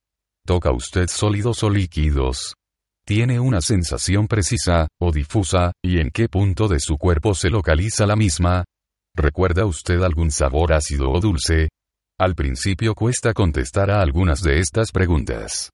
[0.46, 2.52] ¿Toca usted sólidos o líquidos?
[3.06, 8.04] ¿Tiene una sensación precisa, o difusa, y en qué punto de su cuerpo se localiza
[8.04, 8.64] la misma?
[9.16, 11.70] ¿Recuerda usted algún sabor ácido o dulce?
[12.20, 15.70] Al principio cuesta contestar a algunas de estas preguntas.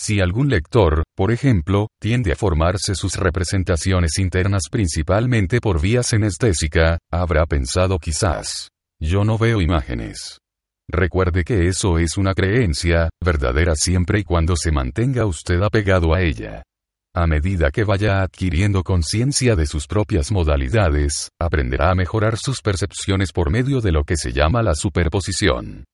[0.00, 6.96] Si algún lector, por ejemplo, tiende a formarse sus representaciones internas principalmente por vía senestésica,
[7.12, 10.38] habrá pensado quizás, yo no veo imágenes.
[10.88, 16.22] Recuerde que eso es una creencia, verdadera siempre y cuando se mantenga usted apegado a
[16.22, 16.62] ella.
[17.14, 23.32] A medida que vaya adquiriendo conciencia de sus propias modalidades, aprenderá a mejorar sus percepciones
[23.32, 25.84] por medio de lo que se llama la superposición.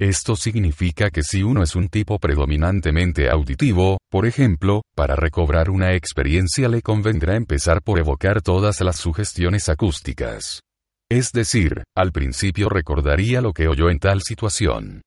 [0.00, 5.94] Esto significa que si uno es un tipo predominantemente auditivo, por ejemplo, para recobrar una
[5.94, 10.62] experiencia le convendrá empezar por evocar todas las sugestiones acústicas.
[11.08, 15.02] Es decir, al principio recordaría lo que oyó en tal situación.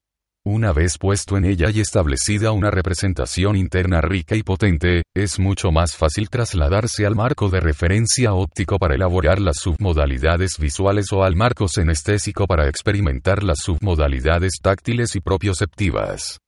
[0.50, 5.74] Una vez puesto en ella y establecida una representación interna rica y potente, es mucho
[5.74, 11.36] más fácil trasladarse al marco de referencia óptico para elaborar las submodalidades visuales o al
[11.36, 16.40] marco senestésico para experimentar las submodalidades táctiles y propioceptivas.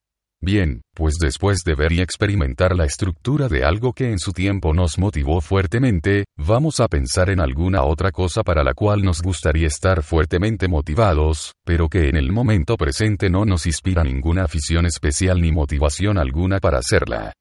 [0.42, 4.74] Bien, pues después de ver y experimentar la estructura de algo que en su tiempo
[4.74, 9.68] nos motivó fuertemente, vamos a pensar en alguna otra cosa para la cual nos gustaría
[9.68, 15.42] estar fuertemente motivados, pero que en el momento presente no nos inspira ninguna afición especial
[15.42, 17.34] ni motivación alguna para hacerla.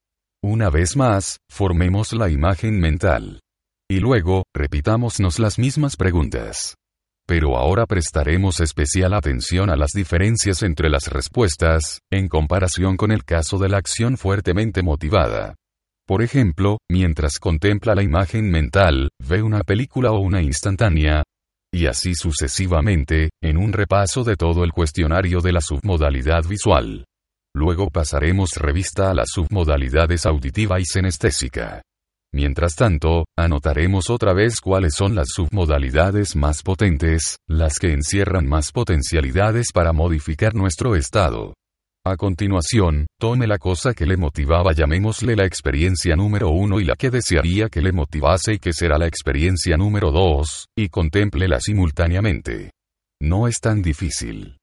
[0.42, 3.40] Una vez más, formemos la imagen mental.
[3.88, 6.74] Y luego, repitámonos las mismas preguntas
[7.28, 13.22] pero ahora prestaremos especial atención a las diferencias entre las respuestas, en comparación con el
[13.22, 15.54] caso de la acción fuertemente motivada.
[16.06, 21.22] Por ejemplo, mientras contempla la imagen mental, ve una película o una instantánea,
[21.70, 27.04] y así sucesivamente, en un repaso de todo el cuestionario de la submodalidad visual.
[27.54, 31.82] Luego pasaremos revista a las submodalidades auditiva y senestésica.
[32.32, 38.70] Mientras tanto, anotaremos otra vez cuáles son las submodalidades más potentes, las que encierran más
[38.70, 41.54] potencialidades para modificar nuestro estado.
[42.06, 46.96] A continuación, tome la cosa que le motivaba, llamémosle la experiencia número uno y la
[46.96, 52.70] que desearía que le motivase y que será la experiencia número dos, y contémplela simultáneamente.
[53.20, 54.57] No es tan difícil.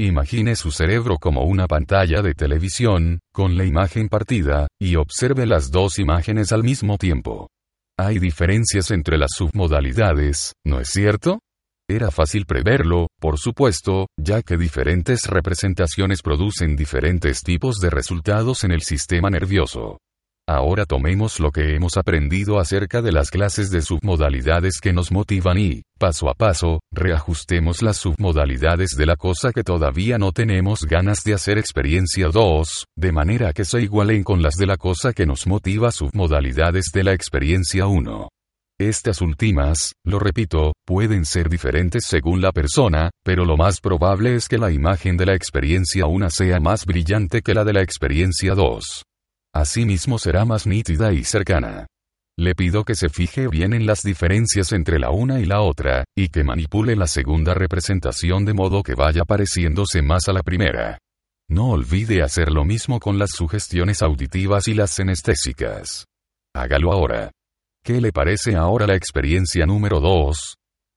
[0.00, 5.70] Imagine su cerebro como una pantalla de televisión, con la imagen partida, y observe las
[5.70, 7.50] dos imágenes al mismo tiempo.
[7.98, 11.40] Hay diferencias entre las submodalidades, ¿no es cierto?
[11.86, 18.72] Era fácil preverlo, por supuesto, ya que diferentes representaciones producen diferentes tipos de resultados en
[18.72, 19.98] el sistema nervioso.
[20.52, 25.58] Ahora tomemos lo que hemos aprendido acerca de las clases de submodalidades que nos motivan
[25.58, 31.22] y, paso a paso, reajustemos las submodalidades de la cosa que todavía no tenemos ganas
[31.22, 35.24] de hacer experiencia 2, de manera que se igualen con las de la cosa que
[35.24, 38.28] nos motiva submodalidades de la experiencia 1.
[38.80, 44.48] Estas últimas, lo repito, pueden ser diferentes según la persona, pero lo más probable es
[44.48, 48.56] que la imagen de la experiencia 1 sea más brillante que la de la experiencia
[48.56, 49.04] 2.
[49.54, 51.86] Asimismo será más nítida y cercana.
[52.38, 56.04] Le pido que se fije bien en las diferencias entre la una y la otra,
[56.16, 60.98] y que manipule la segunda representación de modo que vaya pareciéndose más a la primera.
[61.48, 66.06] No olvide hacer lo mismo con las sugestiones auditivas y las senestésicas.
[66.54, 67.32] Hágalo ahora.
[67.84, 70.54] ¿Qué le parece ahora la experiencia número 2?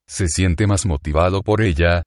[0.07, 2.03] ¿Se siente más motivado por ella?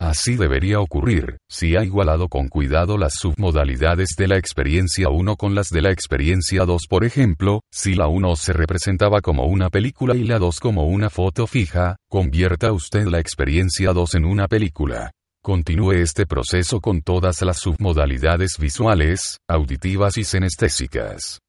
[0.00, 5.54] Así debería ocurrir, si ha igualado con cuidado las submodalidades de la experiencia 1 con
[5.54, 6.86] las de la experiencia 2.
[6.88, 11.10] Por ejemplo, si la 1 se representaba como una película y la 2 como una
[11.10, 15.10] foto fija, convierta usted la experiencia 2 en una película.
[15.42, 21.40] Continúe este proceso con todas las submodalidades visuales, auditivas y senestésicas.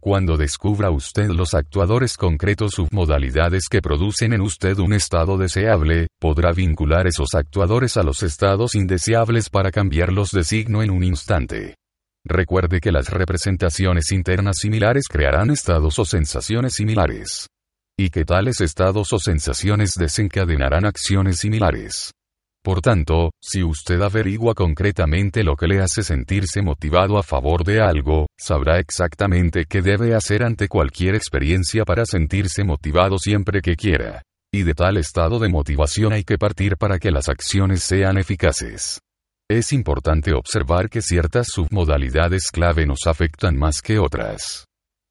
[0.00, 6.52] Cuando descubra usted los actuadores concretos submodalidades que producen en usted un estado deseable, podrá
[6.52, 11.74] vincular esos actuadores a los estados indeseables para cambiarlos de signo en un instante.
[12.24, 17.48] Recuerde que las representaciones internas similares crearán estados o sensaciones similares.
[17.98, 22.12] Y que tales estados o sensaciones desencadenarán acciones similares.
[22.66, 27.80] Por tanto, si usted averigua concretamente lo que le hace sentirse motivado a favor de
[27.80, 34.22] algo, sabrá exactamente qué debe hacer ante cualquier experiencia para sentirse motivado siempre que quiera.
[34.52, 38.98] Y de tal estado de motivación hay que partir para que las acciones sean eficaces.
[39.48, 44.64] Es importante observar que ciertas submodalidades clave nos afectan más que otras.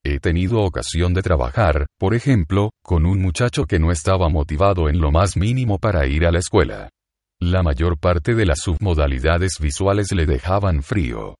[0.04, 5.00] He tenido ocasión de trabajar, por ejemplo, con un muchacho que no estaba motivado en
[5.00, 6.90] lo más mínimo para ir a la escuela.
[7.48, 11.36] La mayor parte de las submodalidades visuales le dejaban frío.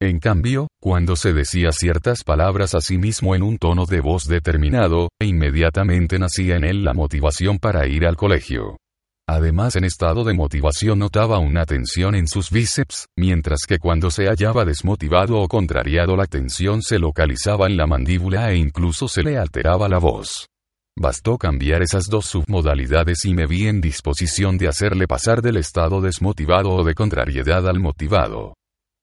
[0.00, 4.26] En cambio, cuando se decía ciertas palabras a sí mismo en un tono de voz
[4.26, 8.78] determinado, e inmediatamente nacía en él la motivación para ir al colegio.
[9.28, 14.28] Además en estado de motivación notaba una tensión en sus bíceps, mientras que cuando se
[14.28, 19.36] hallaba desmotivado o contrariado la tensión se localizaba en la mandíbula e incluso se le
[19.36, 20.49] alteraba la voz.
[20.98, 26.00] Bastó cambiar esas dos submodalidades y me vi en disposición de hacerle pasar del estado
[26.00, 28.54] desmotivado o de contrariedad al motivado.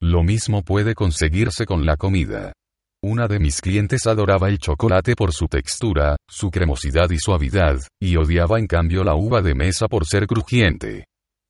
[0.01, 2.53] Lo mismo puede conseguirse con la comida.
[3.03, 8.15] Una de mis clientes adoraba el chocolate por su textura, su cremosidad y suavidad, y
[8.15, 11.05] odiaba en cambio la uva de mesa por ser crujiente.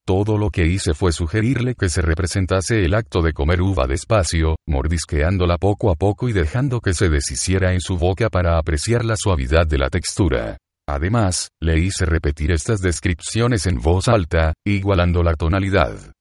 [0.08, 4.56] Todo lo que hice fue sugerirle que se representase el acto de comer uva despacio,
[4.66, 9.16] mordisqueándola poco a poco y dejando que se deshiciera en su boca para apreciar la
[9.18, 10.56] suavidad de la textura.
[10.88, 16.14] Además, le hice repetir estas descripciones en voz alta, igualando la tonalidad.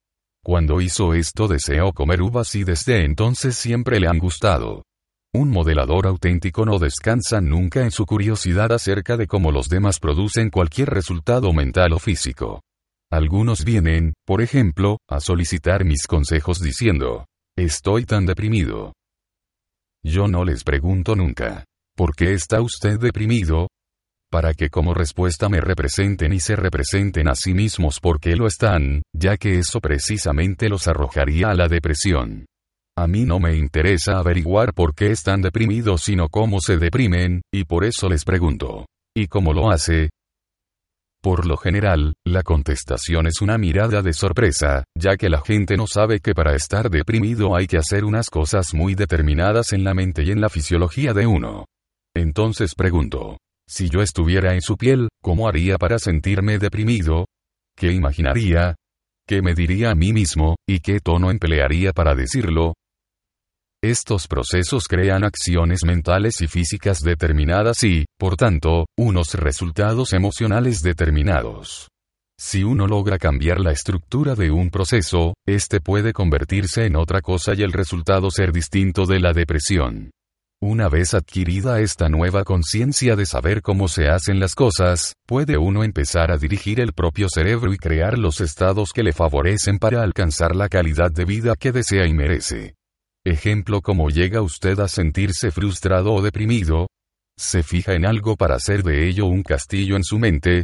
[0.45, 4.83] Cuando hizo esto deseó comer uvas y desde entonces siempre le han gustado.
[5.33, 10.51] Un modelador auténtico no descansa nunca en su curiosidad acerca de cómo los demás producen
[10.51, 12.63] cualquier resultado mental o físico.
[13.11, 17.27] Algunos vienen, por ejemplo, a solicitar mis consejos diciendo,
[17.57, 18.95] estoy tan deprimido.
[20.05, 21.65] Yo no les pregunto nunca,
[21.97, 23.69] ¿por qué está usted deprimido?
[24.31, 29.03] Para que como respuesta me representen y se representen a sí mismos porque lo están,
[29.15, 32.47] ya que eso precisamente los arrojaría a la depresión.
[32.99, 37.65] A mí no me interesa averiguar por qué están deprimidos sino cómo se deprimen, y
[37.65, 38.87] por eso les pregunto.
[39.15, 40.11] ¿Y cómo lo hace?
[41.27, 45.89] Por lo general, la contestación es una mirada de sorpresa, ya que la gente no
[45.89, 50.23] sabe que para estar deprimido hay que hacer unas cosas muy determinadas en la mente
[50.23, 51.65] y en la fisiología de uno.
[52.15, 57.27] Entonces pregunto, si yo estuviera en su piel, ¿cómo haría para sentirme deprimido?
[57.77, 58.77] ¿Qué imaginaría?
[59.27, 62.75] ¿Qué me diría a mí mismo, y qué tono emplearía para decirlo?
[63.87, 71.87] Estos procesos crean acciones mentales y físicas determinadas y, por tanto, unos resultados emocionales determinados.
[72.37, 77.55] Si uno logra cambiar la estructura de un proceso, este puede convertirse en otra cosa
[77.55, 80.11] y el resultado ser distinto de la depresión.
[80.61, 85.85] Una vez adquirida esta nueva conciencia de saber cómo se hacen las cosas, puede uno
[85.85, 90.57] empezar a dirigir el propio cerebro y crear los estados que le favorecen para alcanzar
[90.57, 92.75] la calidad de vida que desea y merece.
[93.27, 96.87] Ejemplo cómo llega usted a sentirse frustrado o deprimido.
[97.37, 100.63] Se fija en algo para hacer de ello un castillo en su mente.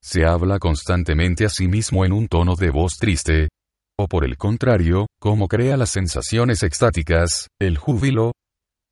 [0.00, 3.48] Se habla constantemente a sí mismo en un tono de voz triste.
[3.98, 8.30] O por el contrario, cómo crea las sensaciones extáticas, el júbilo.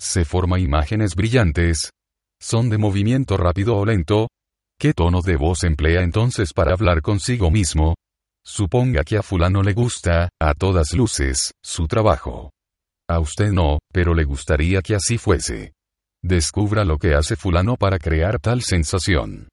[0.01, 1.91] Se forma imágenes brillantes.
[2.41, 4.31] Son de movimiento rápido o lento.
[4.81, 7.95] ¿Qué tono de voz emplea entonces para hablar consigo mismo?
[8.45, 12.51] Suponga que a fulano le gusta, a todas luces, su trabajo.
[13.09, 15.73] A usted no, pero le gustaría que así fuese.
[16.23, 19.49] Descubra lo que hace fulano para crear tal sensación.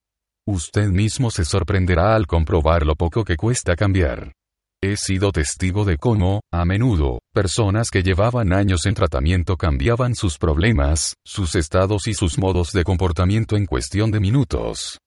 [0.48, 4.34] Usted mismo se sorprenderá al comprobar lo poco que cuesta cambiar.
[4.82, 10.38] He sido testigo de cómo, a menudo, personas que llevaban años en tratamiento cambiaban sus
[10.38, 15.00] problemas, sus estados y sus modos de comportamiento en cuestión de minutos.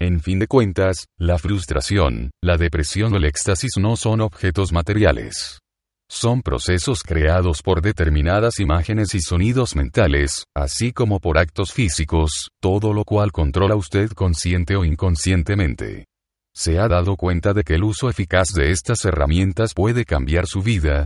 [0.00, 5.60] En fin de cuentas, la frustración, la depresión o el éxtasis no son objetos materiales.
[6.12, 12.92] Son procesos creados por determinadas imágenes y sonidos mentales, así como por actos físicos, todo
[12.92, 16.06] lo cual controla usted consciente o inconscientemente.
[16.52, 20.62] ¿Se ha dado cuenta de que el uso eficaz de estas herramientas puede cambiar su
[20.62, 21.04] vida?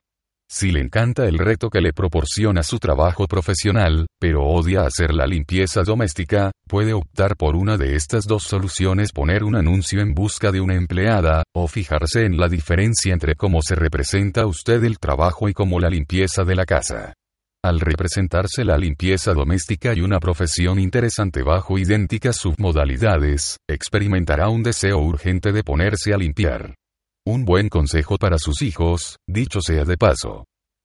[0.50, 5.26] Si le encanta el reto que le proporciona su trabajo profesional, pero odia hacer la
[5.26, 10.52] limpieza doméstica, puede optar por una de estas dos soluciones poner un anuncio en busca
[10.52, 15.48] de una empleada, o fijarse en la diferencia entre cómo se representa usted el trabajo
[15.48, 17.14] y cómo la limpieza de la casa.
[17.64, 24.98] Al representarse la limpieza doméstica y una profesión interesante bajo idénticas submodalidades, experimentará un deseo
[24.98, 26.74] urgente de ponerse a limpiar.
[27.26, 30.44] Un buen consejo para sus hijos, dicho sea de paso.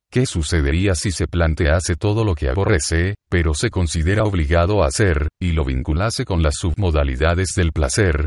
[0.09, 5.27] ¿Qué sucedería si se plantease todo lo que aborrece, pero se considera obligado a hacer,
[5.37, 8.25] y lo vinculase con las submodalidades del placer?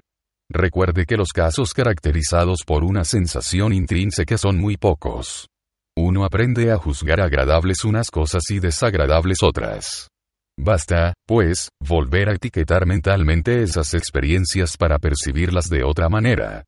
[0.50, 5.46] Recuerde que los casos caracterizados por una sensación intrínseca son muy pocos.
[5.96, 10.08] Uno aprende a juzgar agradables unas cosas y desagradables otras.
[10.58, 16.64] Basta, pues, volver a etiquetar mentalmente esas experiencias para percibirlas de otra manera.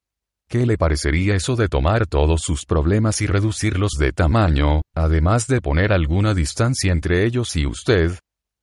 [0.49, 5.61] ¿Qué le parecería eso de tomar todos sus problemas y reducirlos de tamaño, además de
[5.61, 8.19] poner alguna distancia entre ellos y usted?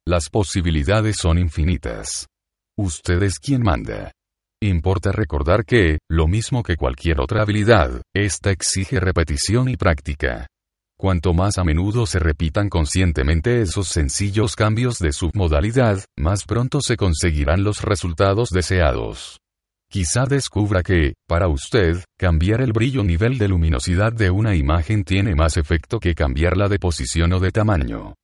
[0.08, 2.28] Las posibilidades son infinitas.
[2.78, 4.12] Usted es quien manda.
[4.64, 10.48] Importa recordar que, lo mismo que cualquier otra habilidad, esta exige repetición y práctica.
[10.98, 16.96] Cuanto más a menudo se repitan conscientemente esos sencillos cambios de submodalidad, más pronto se
[16.96, 19.41] conseguirán los resultados deseados.
[19.92, 25.36] Quizá descubra que, para usted, cambiar el brillo nivel de luminosidad de una imagen tiene
[25.36, 28.16] más efecto que cambiarla de posición o de tamaño.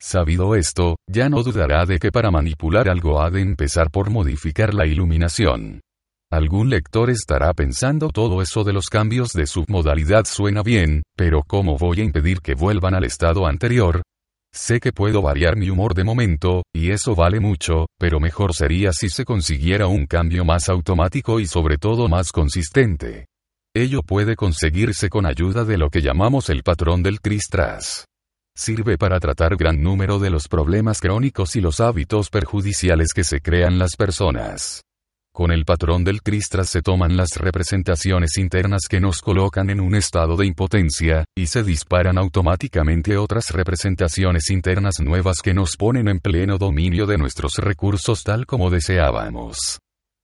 [0.00, 4.72] Sabido esto, ya no dudará de que para manipular algo ha de empezar por modificar
[4.72, 5.80] la iluminación.
[6.30, 11.76] Algún lector estará pensando todo eso de los cambios de submodalidad suena bien, pero ¿cómo
[11.76, 14.02] voy a impedir que vuelvan al estado anterior?
[14.56, 18.90] Sé que puedo variar mi humor de momento, y eso vale mucho, pero mejor sería
[18.90, 23.26] si se consiguiera un cambio más automático y sobre todo más consistente.
[23.76, 28.06] Ello puede conseguirse con ayuda de lo que llamamos el patrón del Tristras.
[28.56, 33.42] Sirve para tratar gran número de los problemas crónicos y los hábitos perjudiciales que se
[33.42, 34.80] crean las personas.
[35.36, 39.94] Con el patrón del Tristras se toman las representaciones internas que nos colocan en un
[39.94, 46.20] estado de impotencia, y se disparan automáticamente otras representaciones internas nuevas que nos ponen en
[46.20, 49.78] pleno dominio de nuestros recursos tal como deseábamos.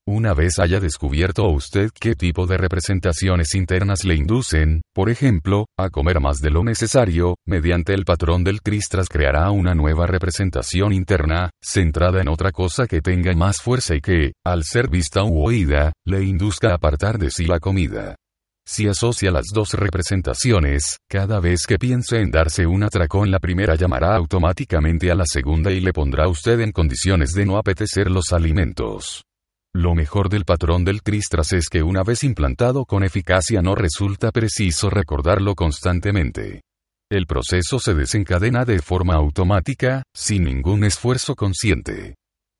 [0.05, 5.89] Una vez haya descubierto usted qué tipo de representaciones internas le inducen, por ejemplo, a
[5.89, 11.51] comer más de lo necesario, mediante el patrón del Tristras creará una nueva representación interna,
[11.61, 15.93] centrada en otra cosa que tenga más fuerza y que, al ser vista u oída,
[16.05, 18.17] le induzca a apartar de sí la comida.
[18.67, 23.75] Si asocia las dos representaciones, cada vez que piense en darse un atracón la primera
[23.75, 28.33] llamará automáticamente a la segunda y le pondrá usted en condiciones de no apetecer los
[28.33, 29.23] alimentos.
[29.75, 34.31] Lo mejor del patrón del Tristras es que una vez implantado con eficacia no resulta
[34.31, 36.61] preciso recordarlo constantemente.
[37.11, 42.15] El proceso se desencadena de forma automática, sin ningún esfuerzo consciente.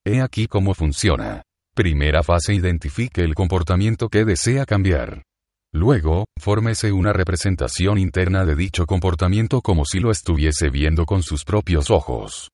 [0.06, 1.44] He aquí cómo funciona.
[1.76, 5.24] Primera fase identifique el comportamiento que desea cambiar.
[5.72, 11.44] Luego, fórmese una representación interna de dicho comportamiento como si lo estuviese viendo con sus
[11.44, 12.50] propios ojos.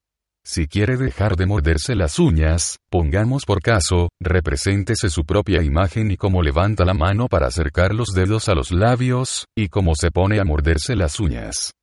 [0.45, 6.17] Si quiere dejar de morderse las uñas, pongamos por caso, represéntese su propia imagen y
[6.17, 10.39] cómo levanta la mano para acercar los dedos a los labios, y cómo se pone
[10.39, 11.73] a morderse las uñas.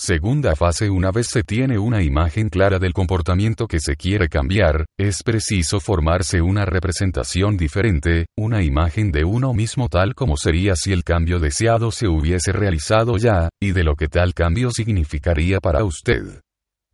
[0.00, 4.86] Segunda fase Una vez se tiene una imagen clara del comportamiento que se quiere cambiar,
[4.96, 10.92] es preciso formarse una representación diferente, una imagen de uno mismo tal como sería si
[10.92, 15.82] el cambio deseado se hubiese realizado ya, y de lo que tal cambio significaría para
[15.82, 16.42] usted.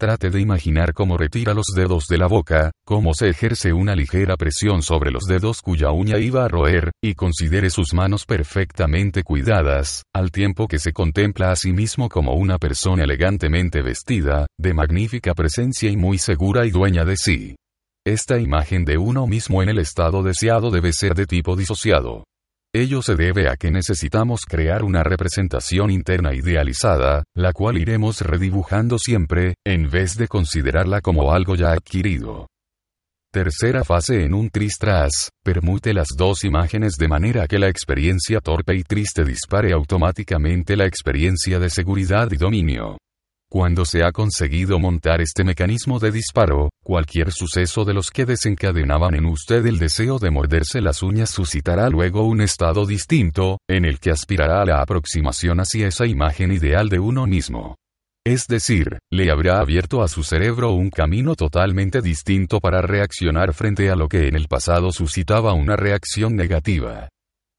[0.04, 4.36] Trate de imaginar cómo retira los dedos de la boca, cómo se ejerce una ligera
[4.36, 10.02] presión sobre los dedos cuya uña iba a roer, y considere sus manos perfectamente cuidadas,
[10.14, 15.32] al tiempo que se contempla a sí mismo como una persona elegantemente vestida, de magnífica
[15.32, 17.56] presencia y muy segura y dueña de sí.
[18.06, 22.24] Esta imagen de uno mismo en el estado deseado debe ser de tipo disociado.
[22.76, 28.98] Ello se debe a que necesitamos crear una representación interna idealizada, la cual iremos redibujando
[28.98, 32.48] siempre, en vez de considerarla como algo ya adquirido.
[33.32, 38.74] Tercera fase en un tristras, permute las dos imágenes de manera que la experiencia torpe
[38.74, 42.98] y triste dispare automáticamente la experiencia de seguridad y dominio.
[43.50, 49.14] Cuando se ha conseguido montar este mecanismo de disparo, cualquier suceso de los que desencadenaban
[49.14, 54.00] en usted el deseo de morderse las uñas suscitará luego un estado distinto, en el
[54.00, 57.76] que aspirará a la aproximación hacia esa imagen ideal de uno mismo.
[58.26, 63.90] Es decir, le habrá abierto a su cerebro un camino totalmente distinto para reaccionar frente
[63.90, 67.10] a lo que en el pasado suscitaba una reacción negativa.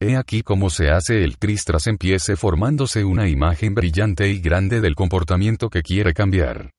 [0.01, 4.81] He aquí cómo se hace el tris tras empiece formándose una imagen brillante y grande
[4.81, 6.71] del comportamiento que quiere cambiar.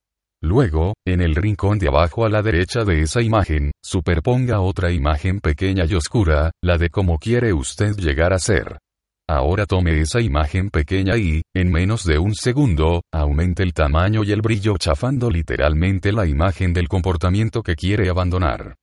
[0.43, 5.41] Luego, en el rincón de abajo a la derecha de esa imagen, superponga otra imagen
[5.41, 8.79] pequeña y oscura, la de cómo quiere usted llegar a ser.
[9.27, 14.33] Ahora tome esa imagen pequeña y, en menos de un segundo, aumente el tamaño y
[14.33, 18.77] el brillo chafando literalmente la imagen del comportamiento que quiere abandonar.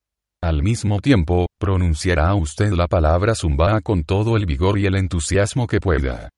[0.43, 5.67] Al mismo tiempo, pronunciará usted la palabra Zumba con todo el vigor y el entusiasmo
[5.67, 6.31] que pueda.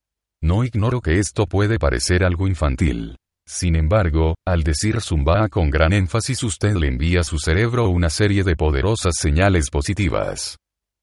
[0.44, 3.16] No ignoro que esto puede parecer algo infantil.
[3.48, 8.12] Sin embargo, al decir Zumba con gran énfasis usted le envía a su cerebro una
[8.12, 10.58] serie de poderosas señales positivas.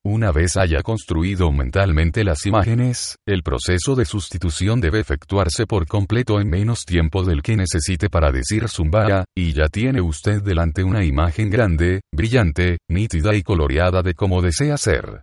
[0.05, 6.40] Una vez haya construido mentalmente las imágenes, el proceso de sustitución debe efectuarse por completo
[6.40, 11.05] en menos tiempo del que necesite para decir Zumbaya, y ya tiene usted delante una
[11.05, 15.22] imagen grande, brillante, nítida y coloreada de cómo desea ser.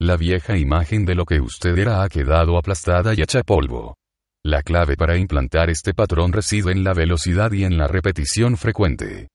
[0.00, 3.96] La vieja imagen de lo que usted era ha quedado aplastada y hecha polvo.
[4.44, 9.26] La clave para implantar este patrón reside en la velocidad y en la repetición frecuente.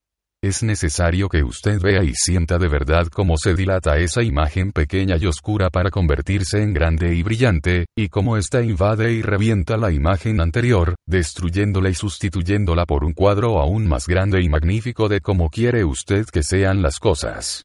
[0.46, 5.18] Es necesario que usted vea y sienta de verdad cómo se dilata esa imagen pequeña
[5.20, 9.92] y oscura para convertirse en grande y brillante, y cómo ésta invade y revienta la
[9.92, 15.50] imagen anterior, destruyéndola y sustituyéndola por un cuadro aún más grande y magnífico de cómo
[15.50, 17.64] quiere usted que sean las cosas.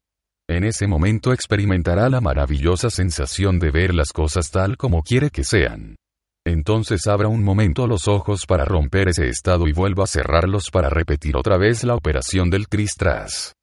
[0.49, 5.43] En ese momento experimentará la maravillosa sensación de ver las cosas tal como quiere que
[5.43, 5.97] sean.
[6.45, 10.89] Entonces abra un momento los ojos para romper ese estado y vuelva a cerrarlos para
[10.89, 13.53] repetir otra vez la operación del tristras.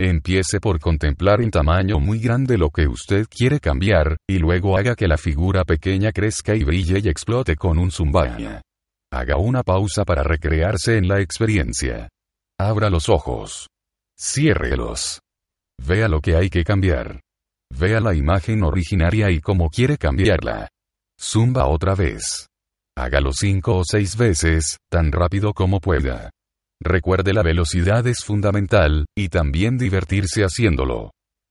[0.00, 4.94] Empiece por contemplar en tamaño muy grande lo que usted quiere cambiar, y luego haga
[4.94, 8.62] que la figura pequeña crezca y brille y explote con un zumbaya.
[9.12, 12.08] Haga una pausa para recrearse en la experiencia.
[12.60, 13.66] Abra los ojos.
[14.16, 15.20] Ciérrelos.
[15.84, 17.20] Vea lo que hay que cambiar.
[17.76, 20.68] Vea la imagen originaria y cómo quiere cambiarla.
[21.20, 22.46] Zumba otra vez.
[22.96, 26.30] Hágalo cinco o seis veces, tan rápido como pueda.
[26.80, 31.10] Recuerde la velocidad es fundamental, y también divertirse haciéndolo.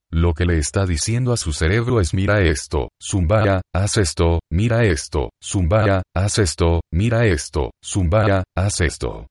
[0.10, 4.86] Lo que le está diciendo a su cerebro es mira esto, zumbaya, haz esto, mira
[4.86, 9.28] esto, zumbaya, haz esto, mira esto, zumbaya, haz esto.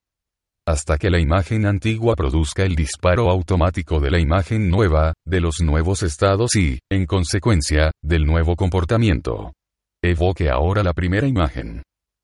[0.68, 5.60] Hasta que la imagen antigua produzca el disparo automático de la imagen nueva, de los
[5.62, 9.52] nuevos estados y, en consecuencia, del nuevo comportamiento.
[10.08, 11.82] Evoque ahora la primera imagen.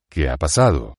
[0.09, 0.95] ¿Qué ha pasado?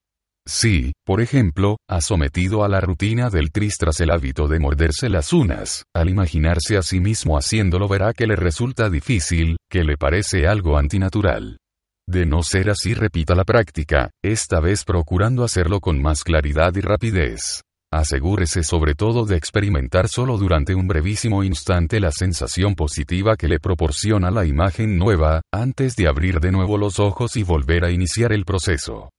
[0.46, 5.08] Si, por ejemplo, ha sometido a la rutina del tris tras el hábito de morderse
[5.08, 9.96] las unas, al imaginarse a sí mismo haciéndolo verá que le resulta difícil, que le
[9.96, 11.58] parece algo antinatural.
[12.06, 16.82] De no ser así repita la práctica, esta vez procurando hacerlo con más claridad y
[16.82, 17.62] rapidez.
[17.94, 23.60] Asegúrese sobre todo de experimentar solo durante un brevísimo instante la sensación positiva que le
[23.60, 28.34] proporciona la imagen nueva, antes de abrir de nuevo los ojos y volver a iniciar
[28.34, 29.12] el proceso.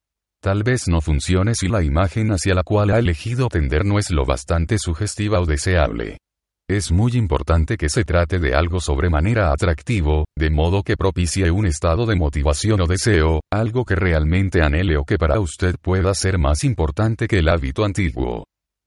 [0.43, 4.11] Tal vez no funcione si la imagen hacia la cual ha elegido tender no es
[4.11, 6.19] lo bastante sugestiva o deseable.
[6.69, 11.67] Es muy importante que se trate de algo sobremanera atractivo, de modo que propicie un
[11.67, 16.39] estado de motivación o deseo, algo que realmente anhele o que para usted pueda ser
[16.39, 18.45] más importante que el hábito antiguo.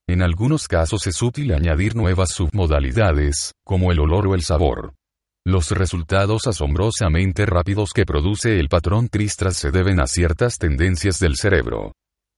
[0.10, 4.93] En algunos casos es útil añadir nuevas submodalidades, como el olor o el sabor.
[5.45, 11.36] Los resultados asombrosamente rápidos que produce el patrón tristras se deben a ciertas tendencias del
[11.36, 11.91] cerebro.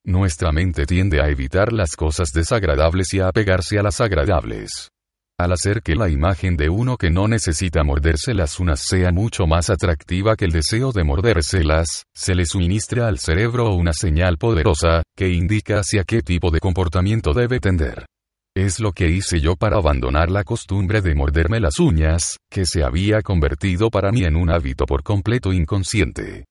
[0.04, 4.90] Nuestra mente tiende a evitar las cosas desagradables y a apegarse a las agradables.
[5.40, 9.48] Al hacer que la imagen de uno que no necesita morderse las unas sea mucho
[9.48, 15.02] más atractiva que el deseo de mordérselas, se le suministra al cerebro una señal poderosa,
[15.16, 18.06] que indica hacia qué tipo de comportamiento debe tender.
[18.54, 22.84] Es lo que hice yo para abandonar la costumbre de morderme las uñas, que se
[22.84, 26.44] había convertido para mí en un hábito por completo inconsciente.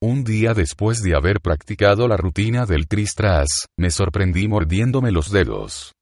[0.00, 5.95] Un día después de haber practicado la rutina del tristras, me sorprendí mordiéndome los dedos.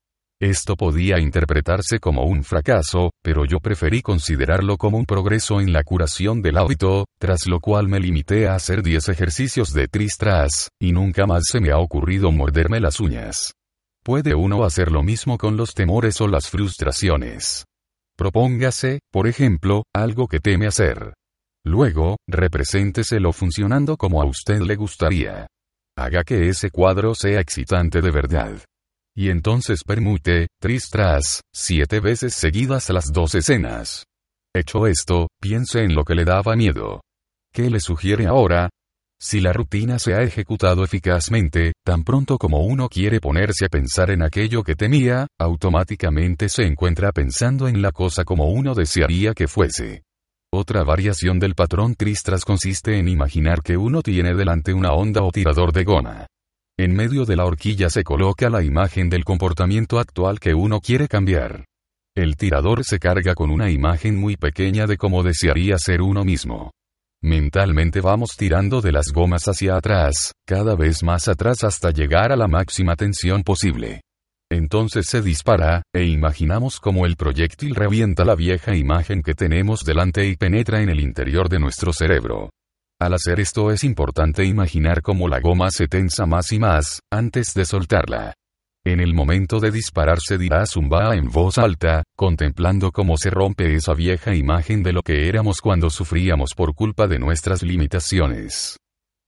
[0.45, 5.83] Esto podía interpretarse como un fracaso, pero yo preferí considerarlo como un progreso en la
[5.85, 10.93] curación del hábito, tras lo cual me limité a hacer 10 ejercicios de tristras, y
[10.93, 13.55] nunca más se me ha ocurrido morderme las uñas.
[14.05, 17.65] Puede uno hacer lo mismo con los temores o las frustraciones.
[18.15, 21.15] Propóngase, por ejemplo, algo que teme hacer.
[21.65, 25.47] Luego, represénteselo funcionando como a usted le gustaría.
[25.97, 28.59] Haga que ese cuadro sea excitante de verdad.
[29.17, 34.05] Y entonces permute, tris tras, siete veces seguidas las dos escenas.
[34.55, 37.01] Hecho esto, piense en lo que le daba miedo.
[37.53, 38.71] ¿Qué le sugiere ahora?
[39.21, 44.11] Si la rutina se ha ejecutado eficazmente, tan pronto como uno quiere ponerse a pensar
[44.11, 49.47] en aquello que temía, automáticamente se encuentra pensando en la cosa como uno desearía que
[49.49, 50.03] fuese.
[50.53, 55.31] Otra variación del patrón Tristras consiste en imaginar que uno tiene delante una onda o
[55.31, 56.27] tirador de goma.
[56.77, 61.07] En medio de la horquilla se coloca la imagen del comportamiento actual que uno quiere
[61.07, 61.67] cambiar.
[62.17, 66.73] El tirador se carga con una imagen muy pequeña de cómo desearía ser uno mismo.
[67.23, 72.37] Mentalmente vamos tirando de las gomas hacia atrás, cada vez más atrás hasta llegar a
[72.37, 74.01] la máxima tensión posible.
[74.51, 80.27] Entonces se dispara, e imaginamos cómo el proyectil revienta la vieja imagen que tenemos delante
[80.27, 82.51] y penetra en el interior de nuestro cerebro.
[83.05, 87.53] Al hacer esto es importante imaginar cómo la goma se tensa más y más, antes
[87.53, 88.33] de soltarla.
[88.83, 93.75] En el momento de disparar se dirá zumba en voz alta, contemplando cómo se rompe
[93.75, 98.79] esa vieja imagen de lo que éramos cuando sufríamos por culpa de nuestras limitaciones.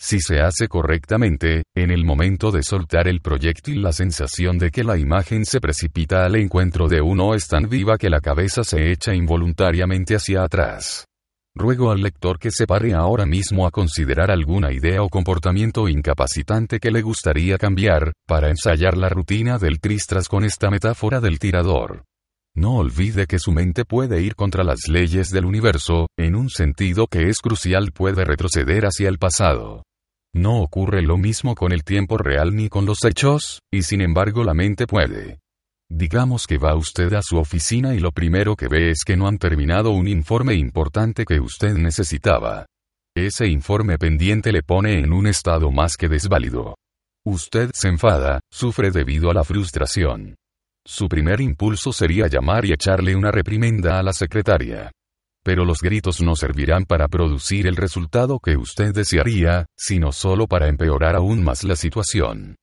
[0.01, 4.85] Si se hace correctamente, en el momento de soltar el proyectil la sensación de que
[4.85, 8.91] la imagen se precipita al encuentro de uno es tan viva que la cabeza se
[8.91, 11.05] echa involuntariamente hacia atrás.
[11.59, 16.79] Ruego al lector que se pare ahora mismo a considerar alguna idea o comportamiento incapacitante
[16.79, 22.05] que le gustaría cambiar, para ensayar la rutina del tristras con esta metáfora del tirador.
[22.55, 27.07] No olvide que su mente puede ir contra las leyes del universo, en un sentido
[27.07, 29.83] que es crucial puede retroceder hacia el pasado.
[30.35, 34.45] No ocurre lo mismo con el tiempo real ni con los hechos, y sin embargo
[34.45, 35.39] la mente puede.
[35.89, 39.29] Digamos que va usted a su oficina y lo primero que ve es que no
[39.29, 42.67] han terminado un informe importante que usted necesitaba.
[43.17, 46.75] Ese informe pendiente le pone en un estado más que desválido.
[47.25, 50.35] Usted se enfada, sufre debido a la frustración.
[50.85, 54.93] Su primer impulso sería llamar y echarle una reprimenda a la secretaria.
[55.45, 60.69] Pero los gritos no servirán para producir el resultado que usted desearía, sino solo para
[60.69, 62.57] empeorar aún más la situación.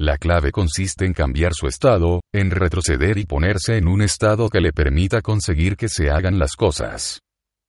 [0.00, 4.62] La clave consiste en cambiar su estado, en retroceder y ponerse en un estado que
[4.62, 7.20] le permita conseguir que se hagan las cosas.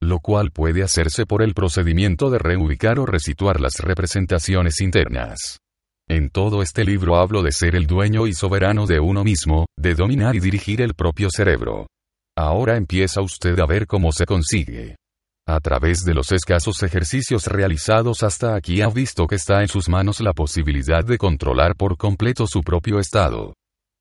[0.02, 5.60] Lo cual puede hacerse por el procedimiento de reubicar o resituar las representaciones internas.
[6.08, 9.94] En todo este libro hablo de ser el dueño y soberano de uno mismo, de
[9.94, 11.88] dominar y dirigir el propio cerebro.
[12.38, 14.96] Ahora empieza usted a ver cómo se consigue.
[15.48, 19.90] A través de los escasos ejercicios realizados hasta aquí ha visto que está en sus
[19.90, 23.54] manos la posibilidad de controlar por completo su propio estado.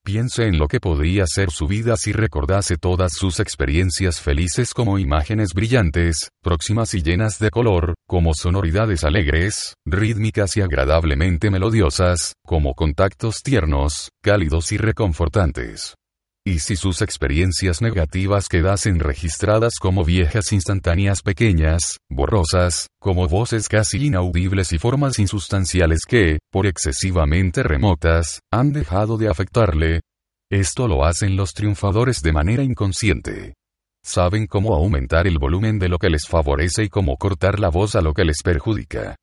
[0.04, 4.98] Piense en lo que podría ser su vida si recordase todas sus experiencias felices como
[4.98, 12.74] imágenes brillantes, próximas y llenas de color, como sonoridades alegres, rítmicas y agradablemente melodiosas, como
[12.74, 15.94] contactos tiernos, cálidos y reconfortantes.
[16.46, 24.06] Y si sus experiencias negativas quedasen registradas como viejas instantáneas pequeñas, borrosas, como voces casi
[24.06, 30.00] inaudibles y formas insustanciales que, por excesivamente remotas, han dejado de afectarle.
[30.50, 33.54] Esto lo hacen los triunfadores de manera inconsciente.
[34.02, 37.94] Saben cómo aumentar el volumen de lo que les favorece y cómo cortar la voz
[37.96, 39.14] a lo que les perjudica.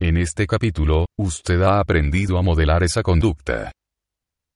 [0.00, 3.70] En este capítulo, usted ha aprendido a modelar esa conducta.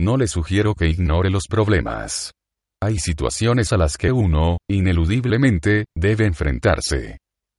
[0.00, 2.32] No le sugiero que ignore los problemas.
[2.80, 7.18] Hay situaciones a las que uno, ineludiblemente, debe enfrentarse.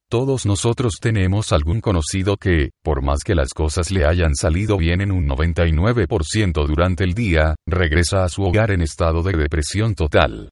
[0.09, 5.01] Todos nosotros tenemos algún conocido que, por más que las cosas le hayan salido bien
[5.01, 10.49] en un 99% durante el día, regresa a su hogar en estado de depresión total.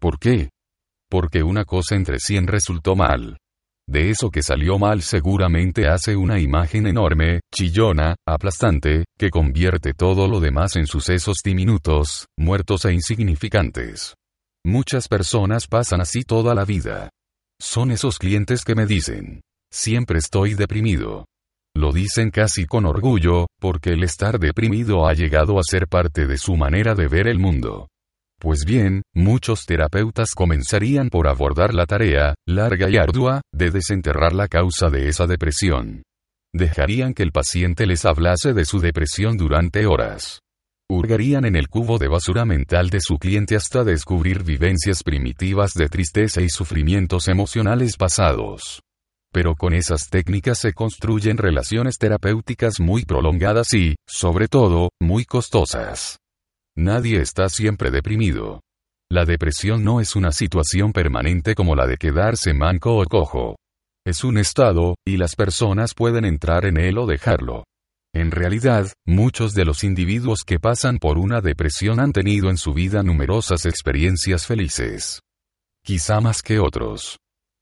[0.00, 0.50] ¿Por qué?
[1.08, 3.38] Porque una cosa entre 100 resultó mal.
[3.88, 10.28] De eso que salió mal seguramente hace una imagen enorme, chillona, aplastante, que convierte todo
[10.28, 14.14] lo demás en sucesos diminutos, muertos e insignificantes.
[14.62, 17.08] Muchas personas pasan así toda la vida.
[17.58, 19.40] Son esos clientes que me dicen,
[19.72, 21.24] siempre estoy deprimido.
[21.74, 26.36] Lo dicen casi con orgullo, porque el estar deprimido ha llegado a ser parte de
[26.36, 27.88] su manera de ver el mundo.
[28.40, 34.46] Pues bien, muchos terapeutas comenzarían por abordar la tarea, larga y ardua, de desenterrar la
[34.46, 36.04] causa de esa depresión.
[36.54, 40.38] Dejarían que el paciente les hablase de su depresión durante horas.
[40.88, 45.88] Hurgarían en el cubo de basura mental de su cliente hasta descubrir vivencias primitivas de
[45.88, 48.80] tristeza y sufrimientos emocionales pasados.
[49.32, 56.18] Pero con esas técnicas se construyen relaciones terapéuticas muy prolongadas y, sobre todo, muy costosas.
[56.78, 58.60] Nadie está siempre deprimido.
[59.10, 63.56] La depresión no es una situación permanente como la de quedarse manco o cojo.
[64.06, 67.64] Es un estado, y las personas pueden entrar en él o dejarlo.
[68.14, 72.74] En realidad, muchos de los individuos que pasan por una depresión han tenido en su
[72.74, 75.18] vida numerosas experiencias felices.
[75.84, 77.16] Quizá más que otros.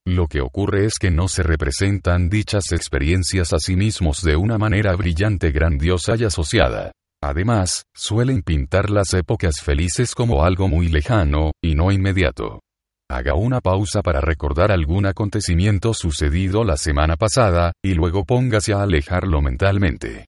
[0.07, 4.59] Lo que ocurre es que no se representan dichas experiencias a sí mismos de una
[4.59, 6.93] manera brillante, grandiosa y asociada.
[7.23, 12.61] Además, suelen pintar las épocas felices como algo muy lejano, y no inmediato.
[13.09, 18.83] Haga una pausa para recordar algún acontecimiento sucedido la semana pasada, y luego póngase a
[18.83, 20.27] alejarlo mentalmente.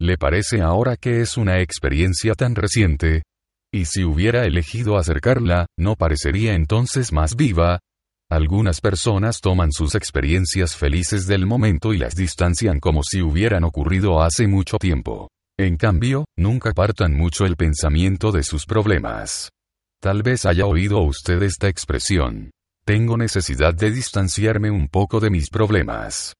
[0.00, 3.22] ¿Le parece ahora que es una experiencia tan reciente?
[3.72, 7.80] Y si hubiera elegido acercarla, ¿no parecería entonces más viva?
[8.30, 14.22] Algunas personas toman sus experiencias felices del momento y las distancian como si hubieran ocurrido
[14.22, 15.28] hace mucho tiempo.
[15.60, 19.50] En cambio, nunca partan mucho el pensamiento de sus problemas.
[20.00, 22.50] Tal vez haya oído usted esta expresión.
[22.86, 26.32] Tengo necesidad de distanciarme un poco de mis problemas.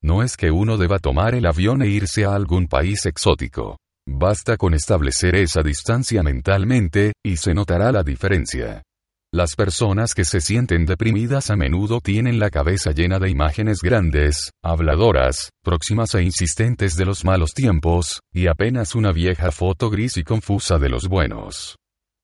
[0.00, 3.78] No es que uno deba tomar el avión e irse a algún país exótico.
[4.06, 8.84] Basta con establecer esa distancia mentalmente, y se notará la diferencia.
[9.30, 14.52] Las personas que se sienten deprimidas a menudo tienen la cabeza llena de imágenes grandes,
[14.64, 20.24] habladoras, próximas e insistentes de los malos tiempos, y apenas una vieja foto gris y
[20.24, 21.76] confusa de los buenos.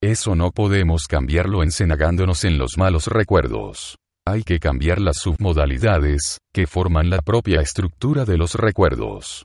[0.03, 3.99] Eso no podemos cambiarlo encenagándonos en los malos recuerdos.
[4.27, 9.45] Hay que cambiar las submodalidades, que forman la propia estructura de los recuerdos.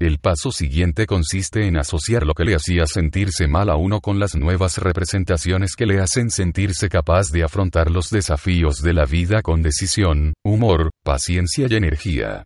[0.00, 4.20] El paso siguiente consiste en asociar lo que le hacía sentirse mal a uno con
[4.20, 9.42] las nuevas representaciones que le hacen sentirse capaz de afrontar los desafíos de la vida
[9.42, 12.44] con decisión, humor, paciencia y energía.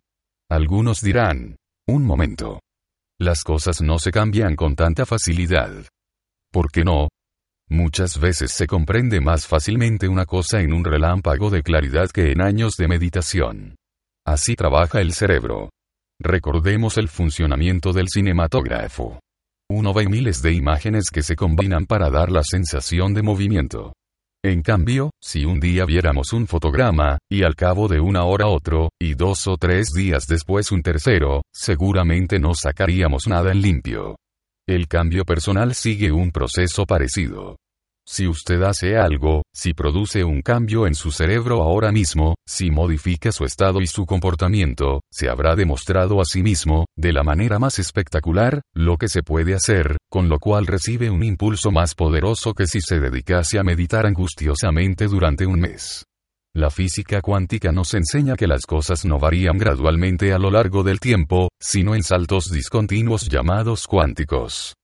[0.49, 2.59] Algunos dirán, un momento.
[3.19, 5.71] Las cosas no se cambian con tanta facilidad.
[6.51, 7.09] ¿Por qué no?
[7.69, 12.41] Muchas veces se comprende más fácilmente una cosa en un relámpago de claridad que en
[12.41, 13.75] años de meditación.
[14.25, 15.69] Así trabaja el cerebro.
[16.25, 19.19] Recordemos el funcionamiento del cinematógrafo.
[19.69, 23.91] Uno ve miles de imágenes que se combinan para dar la sensación de movimiento.
[24.41, 28.87] En cambio, si un día viéramos un fotograma, y al cabo de una hora otro,
[29.01, 34.15] y dos o tres días después un tercero, seguramente no sacaríamos nada en limpio.
[34.65, 37.57] El cambio personal sigue un proceso parecido.
[38.05, 43.31] Si usted hace algo, si produce un cambio en su cerebro ahora mismo, si modifica
[43.31, 47.79] su estado y su comportamiento, se habrá demostrado a sí mismo, de la manera más
[47.79, 52.67] espectacular, lo que se puede hacer, con lo cual recibe un impulso más poderoso que
[52.67, 56.03] si se dedicase a meditar angustiosamente durante un mes.
[56.53, 60.99] La física cuántica nos enseña que las cosas no varían gradualmente a lo largo del
[60.99, 64.75] tiempo, sino en saltos discontinuos llamados cuánticos.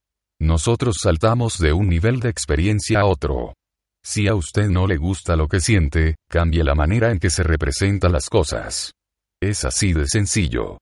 [0.41, 3.53] Nosotros saltamos de un nivel de experiencia a otro.
[4.01, 7.43] Si a usted no le gusta lo que siente, cambie la manera en que se
[7.43, 8.93] representan las cosas.
[9.41, 10.77] Es así de sencillo.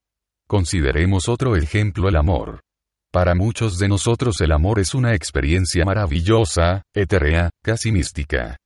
[0.48, 2.62] Consideremos otro ejemplo el amor.
[3.12, 8.58] Para muchos de nosotros el amor es una experiencia maravillosa, etérea, casi mística.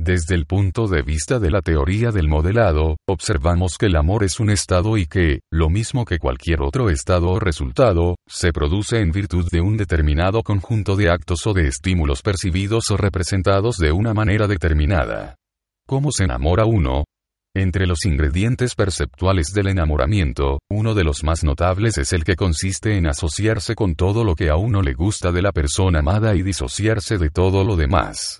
[0.00, 4.38] Desde el punto de vista de la teoría del modelado, observamos que el amor es
[4.38, 9.10] un estado y que, lo mismo que cualquier otro estado o resultado, se produce en
[9.10, 14.14] virtud de un determinado conjunto de actos o de estímulos percibidos o representados de una
[14.14, 15.34] manera determinada.
[15.84, 17.02] ¿Cómo se enamora uno?
[17.56, 22.96] Entre los ingredientes perceptuales del enamoramiento, uno de los más notables es el que consiste
[22.96, 26.42] en asociarse con todo lo que a uno le gusta de la persona amada y
[26.42, 28.38] disociarse de todo lo demás.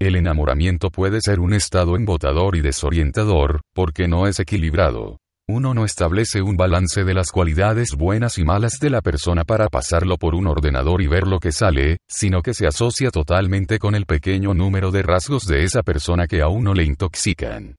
[0.00, 5.18] El enamoramiento puede ser un estado embotador y desorientador, porque no es equilibrado.
[5.48, 9.66] Uno no establece un balance de las cualidades buenas y malas de la persona para
[9.68, 13.96] pasarlo por un ordenador y ver lo que sale, sino que se asocia totalmente con
[13.96, 17.74] el pequeño número de rasgos de esa persona que a uno le intoxican.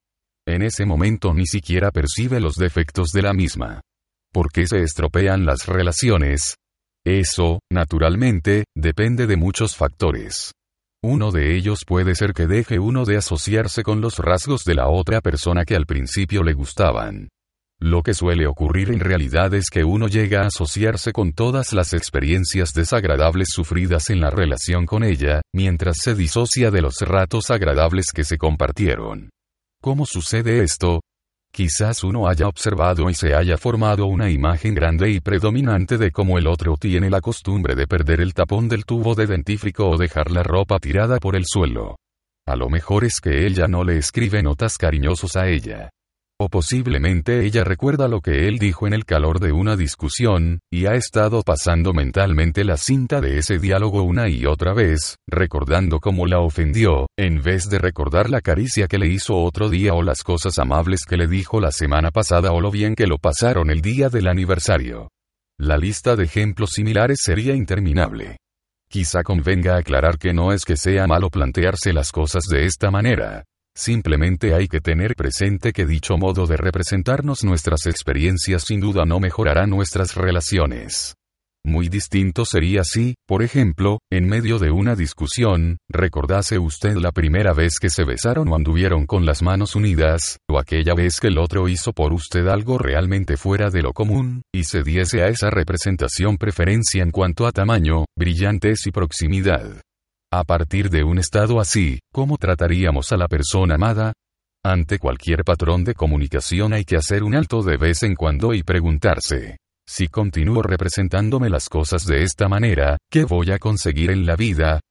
[0.45, 3.80] En ese momento ni siquiera percibe los defectos de la misma.
[4.34, 6.55] ¿Por qué se estropean las relaciones?
[7.05, 10.51] Eso, naturalmente, depende de muchos factores.
[11.01, 14.89] Uno de ellos puede ser que deje uno de asociarse con los rasgos de la
[14.89, 17.29] otra persona que al principio le gustaban.
[17.81, 21.93] Lo que suele ocurrir en realidad es que uno llega a asociarse con todas las
[21.93, 28.11] experiencias desagradables sufridas en la relación con ella, mientras se disocia de los ratos agradables
[28.13, 29.29] que se compartieron.
[29.81, 30.99] ¿Cómo sucede esto?
[31.51, 36.37] Quizás uno haya observado y se haya formado una imagen grande y predominante de cómo
[36.37, 40.31] el otro tiene la costumbre de perder el tapón del tubo de dentífrico o dejar
[40.31, 41.97] la ropa tirada por el suelo.
[42.45, 45.89] A lo mejor es que ella no le escribe notas cariñosos a ella.
[46.41, 50.85] O posiblemente ella recuerda lo que él dijo en el calor de una discusión, y
[50.85, 56.27] ha estado pasando mentalmente la cinta de ese diálogo una y otra vez, recordando cómo
[56.27, 60.23] la ofendió, en vez de recordar la caricia que le hizo otro día o las
[60.23, 63.81] cosas amables que le dijo la semana pasada o lo bien que lo pasaron el
[63.81, 65.09] día del aniversario.
[65.59, 68.37] La lista de ejemplos similares sería interminable.
[68.89, 73.43] Quizá convenga aclarar que no es que sea malo plantearse las cosas de esta manera,
[73.76, 79.20] Simplemente hay que tener presente que dicho modo de representarnos nuestras experiencias sin duda no
[79.20, 81.15] mejorará nuestras relaciones.
[81.65, 87.53] Muy distinto sería si, por ejemplo, en medio de una discusión, recordase usted la primera
[87.53, 91.38] vez que se besaron o anduvieron con las manos unidas, o aquella vez que el
[91.38, 95.49] otro hizo por usted algo realmente fuera de lo común, y se diese a esa
[95.49, 99.82] representación preferencia en cuanto a tamaño, brillantez y proximidad.
[100.32, 104.13] A partir de un estado así, ¿cómo trataríamos a la persona amada?
[104.63, 108.61] Ante cualquier patrón de comunicación hay que hacer un alto de vez en cuando y
[108.61, 109.57] preguntarse,
[109.88, 114.82] si continúo representándome las cosas de esta manera, ¿qué voy a conseguir en la vida?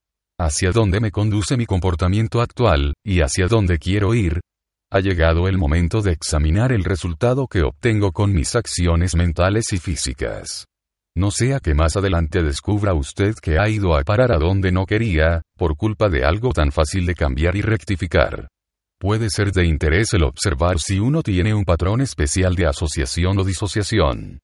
[0.41, 4.41] ¿Hacia dónde me conduce mi comportamiento actual, y hacia dónde quiero ir?
[4.91, 9.79] Ha llegado el momento de examinar el resultado que obtengo con mis acciones mentales y
[9.79, 10.68] físicas.
[11.19, 14.87] No sea que más adelante descubra usted que ha ido a parar a donde no
[14.87, 18.47] quería, por culpa de algo tan fácil de cambiar y rectificar.
[19.01, 23.43] Puede ser de interés el observar si uno tiene un patrón especial de asociación o
[23.43, 24.39] disociación.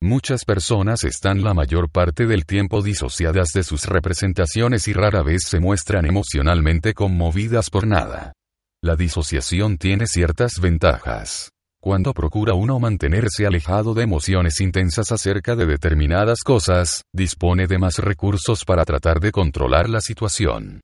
[0.00, 5.42] Muchas personas están la mayor parte del tiempo disociadas de sus representaciones y rara vez
[5.46, 8.34] se muestran emocionalmente conmovidas por nada.
[8.80, 11.50] La disociación tiene ciertas ventajas.
[11.82, 17.96] Cuando procura uno mantenerse alejado de emociones intensas acerca de determinadas cosas, dispone de más
[17.98, 20.82] recursos para tratar de controlar la situación.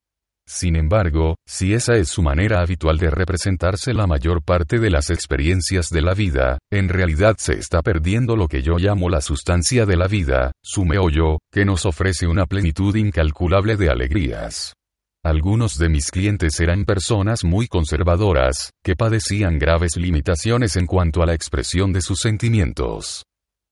[0.49, 5.11] Sin embargo, si esa es su manera habitual de representarse la mayor parte de las
[5.11, 9.85] experiencias de la vida, en realidad se está perdiendo lo que yo llamo la sustancia
[9.85, 14.73] de la vida, su meollo, que nos ofrece una plenitud incalculable de alegrías.
[15.27, 21.27] Algunos de mis clientes eran personas muy conservadoras, que padecían graves limitaciones en cuanto a
[21.27, 23.24] la expresión de sus sentimientos.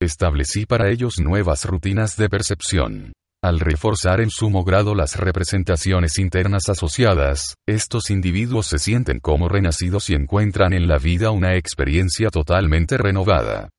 [0.02, 3.12] Establecí para ellos nuevas rutinas de percepción.
[3.40, 10.10] Al reforzar en sumo grado las representaciones internas asociadas, estos individuos se sienten como renacidos
[10.10, 13.70] y encuentran en la vida una experiencia totalmente renovada.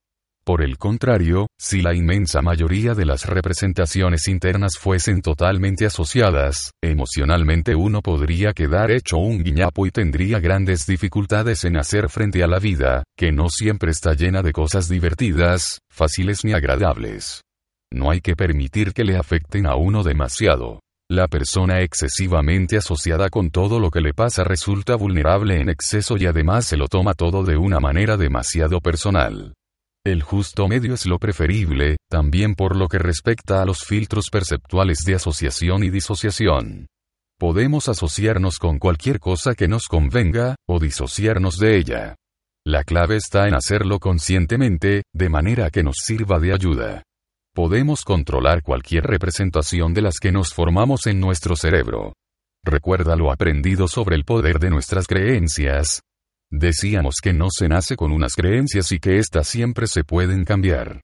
[0.46, 7.74] Por el contrario, si la inmensa mayoría de las representaciones internas fuesen totalmente asociadas, emocionalmente
[7.74, 12.60] uno podría quedar hecho un guiñapo y tendría grandes dificultades en hacer frente a la
[12.60, 17.41] vida, que no siempre está llena de cosas divertidas, fáciles ni agradables.
[17.91, 20.80] No hay que permitir que le afecten a uno demasiado.
[21.10, 26.28] La persona excesivamente asociada con todo lo que le pasa resulta vulnerable en exceso y
[26.28, 29.56] además se lo toma todo de una manera demasiado personal.
[30.06, 34.99] El justo medio es lo preferible, también por lo que respecta a los filtros perceptuales
[34.99, 36.86] de asociación y disociación.
[37.39, 42.16] Podemos asociarnos con cualquier cosa que nos convenga, o disociarnos de ella.
[42.64, 47.01] La clave está en hacerlo conscientemente, de manera que nos sirva de ayuda.
[47.56, 52.14] Podemos controlar cualquier representación de las que nos formamos en nuestro cerebro.
[52.64, 56.01] Recuerda lo aprendido sobre el poder de nuestras creencias.
[56.52, 61.02] Decíamos que no se nace con unas creencias y que éstas siempre se pueden cambiar.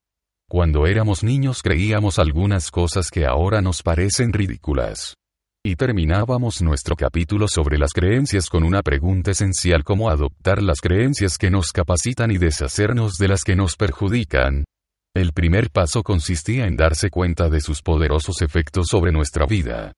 [0.49, 5.15] Cuando éramos niños creíamos algunas cosas que ahora nos parecen ridículas.
[5.63, 11.37] Y terminábamos nuestro capítulo sobre las creencias con una pregunta esencial como adoptar las creencias
[11.37, 14.65] que nos capacitan y deshacernos de las que nos perjudican,
[15.13, 19.91] el primer paso consistía en darse cuenta de sus poderosos efectos sobre nuestra vida.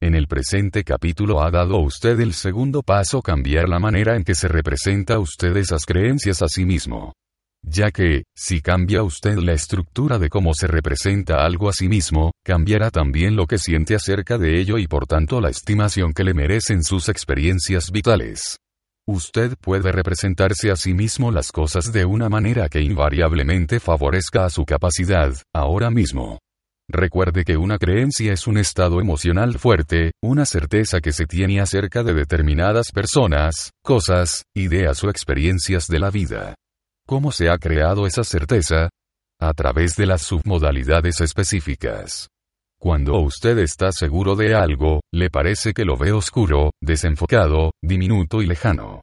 [0.00, 4.36] En el presente capítulo ha dado usted el segundo paso cambiar la manera en que
[4.36, 7.14] se representa usted esas creencias a sí mismo.
[7.62, 12.30] Ya que, si cambia usted la estructura de cómo se representa algo a sí mismo,
[12.44, 16.32] cambiará también lo que siente acerca de ello y por tanto la estimación que le
[16.32, 18.58] merecen sus experiencias vitales.
[19.04, 24.50] Usted puede representarse a sí mismo las cosas de una manera que invariablemente favorezca a
[24.50, 26.38] su capacidad, ahora mismo.
[26.90, 32.02] Recuerde que una creencia es un estado emocional fuerte, una certeza que se tiene acerca
[32.02, 36.54] de determinadas personas, cosas, ideas o experiencias de la vida.
[37.06, 38.88] ¿Cómo se ha creado esa certeza?
[39.38, 42.28] A través de las submodalidades específicas.
[42.80, 48.46] Cuando usted está seguro de algo, le parece que lo ve oscuro, desenfocado, diminuto y
[48.46, 49.02] lejano.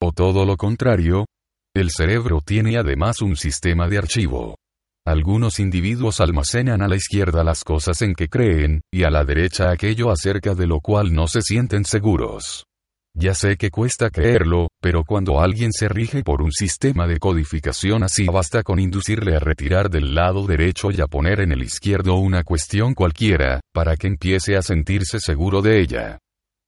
[0.00, 1.24] O todo lo contrario,
[1.74, 4.56] el cerebro tiene además un sistema de archivo.
[5.06, 9.70] Algunos individuos almacenan a la izquierda las cosas en que creen, y a la derecha
[9.70, 12.64] aquello acerca de lo cual no se sienten seguros.
[13.14, 18.02] Ya sé que cuesta creerlo, pero cuando alguien se rige por un sistema de codificación
[18.02, 22.16] así basta con inducirle a retirar del lado derecho y a poner en el izquierdo
[22.16, 26.18] una cuestión cualquiera, para que empiece a sentirse seguro de ella.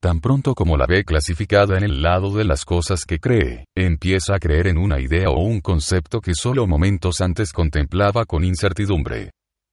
[0.00, 4.36] Tan pronto como la ve clasificada en el lado de las cosas que cree, empieza
[4.36, 9.32] a creer en una idea o un concepto que solo momentos antes contemplaba con incertidumbre.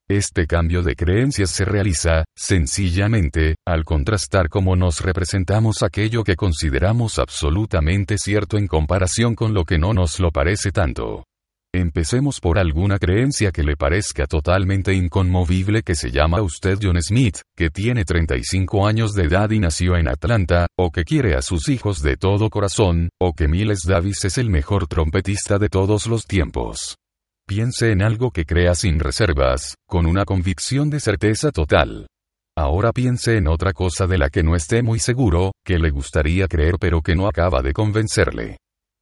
[0.09, 7.19] Este cambio de creencias se realiza, sencillamente, al contrastar cómo nos representamos aquello que consideramos
[7.19, 11.23] absolutamente cierto en comparación con lo que no nos lo parece tanto.
[11.77, 17.39] Empecemos por alguna creencia que le parezca totalmente inconmovible que se llama usted John Smith,
[17.53, 21.67] que tiene 35 años de edad y nació en Atlanta, o que quiere a sus
[21.67, 26.25] hijos de todo corazón, o que Miles Davis es el mejor trompetista de todos los
[26.27, 26.95] tiempos.
[27.45, 32.07] Piense en algo que crea sin reservas, con una convicción de certeza total.
[32.57, 36.47] Ahora piense en otra cosa de la que no esté muy seguro, que le gustaría
[36.47, 38.55] creer pero que no acaba de convencerle.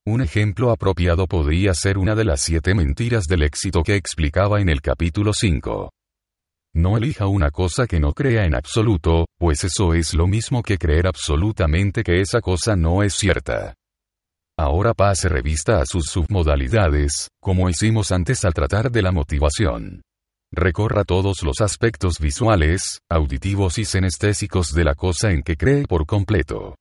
[0.05, 4.67] Un ejemplo apropiado podría ser una de las siete mentiras del éxito que explicaba en
[4.67, 5.91] el capítulo 5.
[6.75, 10.77] No elija una cosa que no crea en absoluto, pues eso es lo mismo que
[10.77, 13.75] creer absolutamente que esa cosa no es cierta.
[14.59, 20.01] Ahora pase revista a sus submodalidades, como hicimos antes al tratar de la motivación.
[20.51, 26.05] Recorra todos los aspectos visuales, auditivos y senestésicos de la cosa en que cree por
[26.05, 26.75] completo.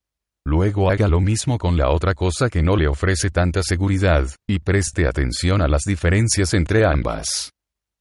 [0.45, 4.59] Luego haga lo mismo con la otra cosa que no le ofrece tanta seguridad, y
[4.59, 7.51] preste atención a las diferencias entre ambas.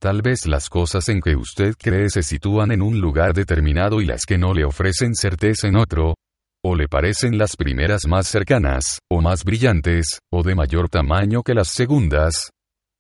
[0.01, 4.07] Tal vez las cosas en que usted cree se sitúan en un lugar determinado y
[4.07, 6.17] las que no le ofrecen certeza en otro,
[6.65, 11.55] o le parecen las primeras más cercanas, o más brillantes, o de mayor tamaño que
[11.55, 12.51] las segundas.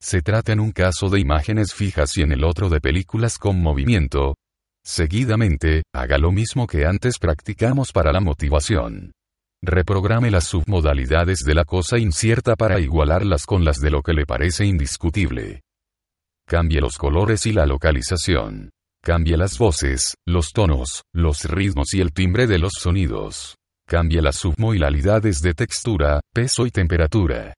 [0.01, 3.61] Se trata en un caso de imágenes fijas y en el otro de películas con
[3.61, 4.37] movimiento.
[4.85, 9.13] Seguidamente, haga lo mismo que antes practicamos para la motivación.
[9.65, 14.27] Reprograme las submodalidades de la cosa incierta para igualarlas con las de lo que le
[14.27, 15.63] parece indiscutible.
[16.49, 18.71] Cambie los colores y la localización.
[19.05, 23.55] Cambie las voces, los tonos, los ritmos y el timbre de los sonidos.
[23.87, 27.55] Cambie las submodalidades de textura, peso y temperatura.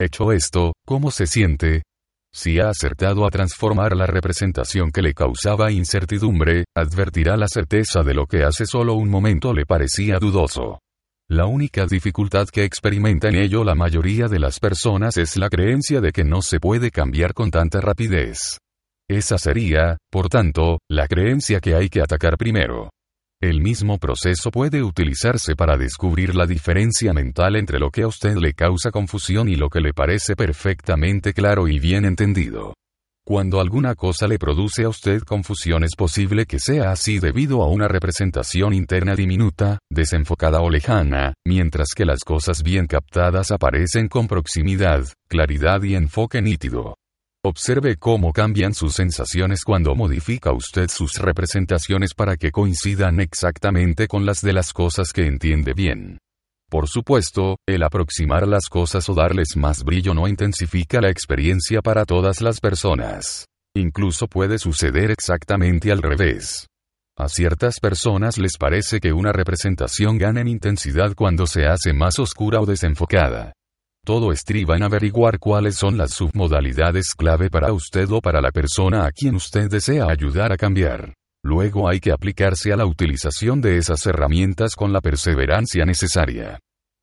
[0.00, 1.82] Hecho esto, ¿cómo se siente?
[2.32, 8.14] Si ha acertado a transformar la representación que le causaba incertidumbre, advertirá la certeza de
[8.14, 10.78] lo que hace solo un momento le parecía dudoso.
[11.30, 16.00] La única dificultad que experimenta en ello la mayoría de las personas es la creencia
[16.00, 18.56] de que no se puede cambiar con tanta rapidez.
[19.10, 22.88] Esa sería, por tanto, la creencia que hay que atacar primero.
[23.42, 28.36] El mismo proceso puede utilizarse para descubrir la diferencia mental entre lo que a usted
[28.36, 32.72] le causa confusión y lo que le parece perfectamente claro y bien entendido.
[33.28, 37.68] Cuando alguna cosa le produce a usted confusión es posible que sea así debido a
[37.68, 44.28] una representación interna diminuta, desenfocada o lejana, mientras que las cosas bien captadas aparecen con
[44.28, 46.94] proximidad, claridad y enfoque nítido.
[47.44, 54.24] Observe cómo cambian sus sensaciones cuando modifica usted sus representaciones para que coincidan exactamente con
[54.24, 56.16] las de las cosas que entiende bien.
[56.70, 62.04] Por supuesto, el aproximar las cosas o darles más brillo no intensifica la experiencia para
[62.04, 63.46] todas las personas.
[63.74, 66.66] Incluso puede suceder exactamente al revés.
[67.16, 72.18] A ciertas personas les parece que una representación gana en intensidad cuando se hace más
[72.18, 73.54] oscura o desenfocada.
[74.04, 79.06] Todo estriba en averiguar cuáles son las submodalidades clave para usted o para la persona
[79.06, 81.14] a quien usted desea ayudar a cambiar.
[81.44, 86.58] Luego hay que aplicarse a la utilización de esas herramientas con la perseverancia necesaria.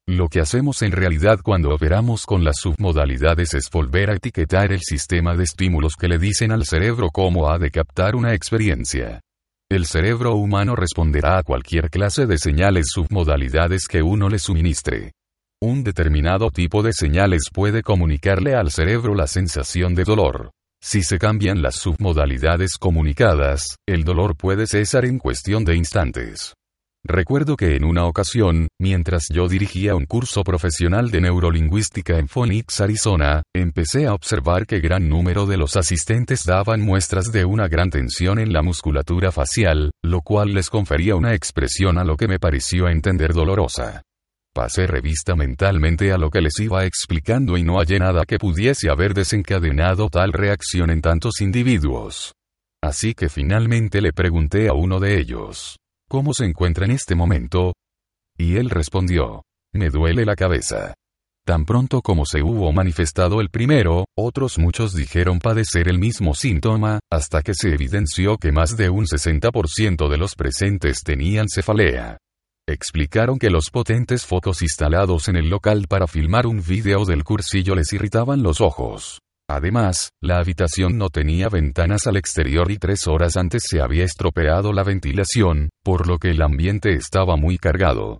[0.07, 4.81] Lo que hacemos en realidad cuando operamos con las submodalidades es volver a etiquetar el
[4.81, 9.21] sistema de estímulos que le dicen al cerebro cómo ha de captar una experiencia.
[9.67, 15.13] El cerebro humano responderá a cualquier clase de señales submodalidades que uno le suministre.
[15.59, 20.51] Un determinado tipo de señales puede comunicarle al cerebro la sensación de dolor.
[20.87, 26.53] Si se cambian las submodalidades comunicadas, el dolor puede cesar en cuestión de instantes.
[27.03, 32.81] Recuerdo que en una ocasión, mientras yo dirigía un curso profesional de neurolingüística en Phoenix,
[32.81, 37.89] Arizona, empecé a observar que gran número de los asistentes daban muestras de una gran
[37.89, 42.37] tensión en la musculatura facial, lo cual les confería una expresión a lo que me
[42.37, 44.03] pareció entender dolorosa.
[44.55, 48.89] Pasé revista mentalmente a lo que les iba explicando y no hallé nada que pudiese
[48.89, 52.31] haber desencadenado tal reacción en tantos individuos.
[52.81, 55.75] Así que finalmente le pregunté a uno de ellos,
[56.07, 57.73] ¿cómo se encuentra en este momento?
[58.37, 60.93] Y él respondió, me duele la cabeza.
[61.45, 67.01] Tan pronto como se hubo manifestado el primero, otros muchos dijeron padecer el mismo síntoma,
[67.11, 72.19] hasta que se evidenció que más de un 60% de los presentes tenían cefalea.
[72.67, 77.75] Explicaron que los potentes focos instalados en el local para filmar un vídeo del cursillo
[77.75, 79.19] les irritaban los ojos.
[79.47, 84.73] Además, la habitación no tenía ventanas al exterior y tres horas antes se había estropeado
[84.73, 88.17] la ventilación, por lo que el ambiente estaba muy cargado.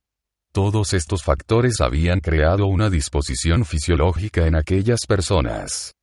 [0.54, 5.94] Todos estos factores habían creado una disposición fisiológica en aquellas personas.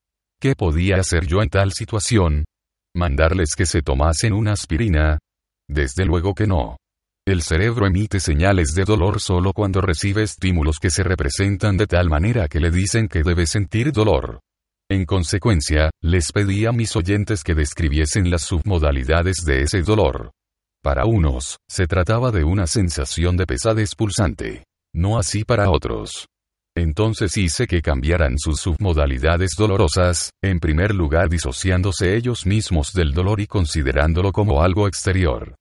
[0.40, 2.44] ¿Qué podía hacer yo en tal situación?
[2.97, 5.20] ¿Mandarles que se tomasen una aspirina?
[5.70, 6.77] Desde luego que no.
[7.24, 12.11] El cerebro emite señales de dolor solo cuando recibe estímulos que se representan de tal
[12.11, 14.40] manera que le dicen que debe sentir dolor.
[14.90, 20.32] En consecuencia, les pedí a mis oyentes que describiesen las submodalidades de ese dolor.
[20.82, 24.65] Para unos, se trataba de una sensación de pesadez pulsante.
[24.93, 26.27] No así para otros.
[26.77, 33.39] Entonces hice que cambiaran sus submodalidades dolorosas, en primer lugar disociándose ellos mismos del dolor
[33.39, 35.55] y considerándolo como algo exterior.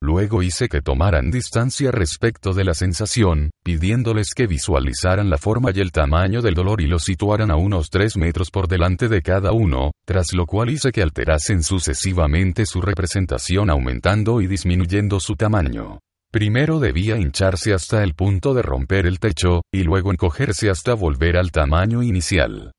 [0.00, 5.80] Luego hice que tomaran distancia respecto de la sensación, pidiéndoles que visualizaran la forma y
[5.80, 9.50] el tamaño del dolor y lo situaran a unos 3 metros por delante de cada
[9.50, 15.98] uno, tras lo cual hice que alterasen sucesivamente su representación aumentando y disminuyendo su tamaño.
[16.30, 21.36] Primero debía hincharse hasta el punto de romper el techo, y luego encogerse hasta volver
[21.36, 22.72] al tamaño inicial.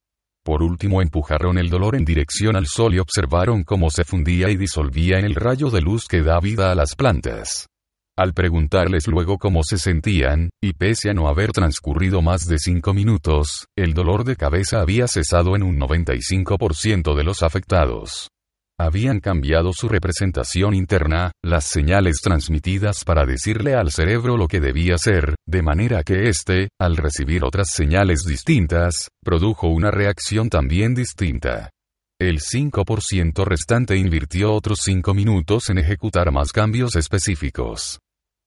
[0.43, 4.57] Por último empujaron el dolor en dirección al sol y observaron cómo se fundía y
[4.57, 7.67] disolvía en el rayo de luz que da vida a las plantas.
[8.17, 12.93] Al preguntarles luego cómo se sentían, y pese a no haber transcurrido más de cinco
[12.93, 18.29] minutos, el dolor de cabeza había cesado en un 95% de los afectados
[18.79, 24.97] habían cambiado su representación interna, las señales transmitidas para decirle al cerebro lo que debía
[24.97, 31.69] ser, de manera que éste, al recibir otras señales distintas, produjo una reacción también distinta.
[32.21, 37.99] El 5% restante invirtió otros 5 minutos en ejecutar más cambios específicos.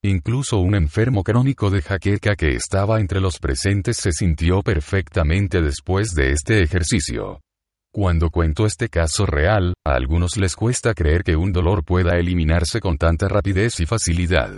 [0.03, 6.15] Incluso un enfermo crónico de jaqueca que estaba entre los presentes se sintió perfectamente después
[6.15, 7.41] de este ejercicio.
[7.95, 12.81] Cuando cuento este caso real, a algunos les cuesta creer que un dolor pueda eliminarse
[12.81, 14.51] con tanta rapidez y facilidad.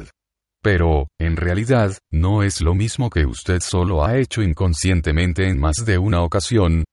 [0.63, 5.85] Pero, en realidad, no es lo mismo que usted solo ha hecho inconscientemente en más
[5.85, 6.85] de una ocasión.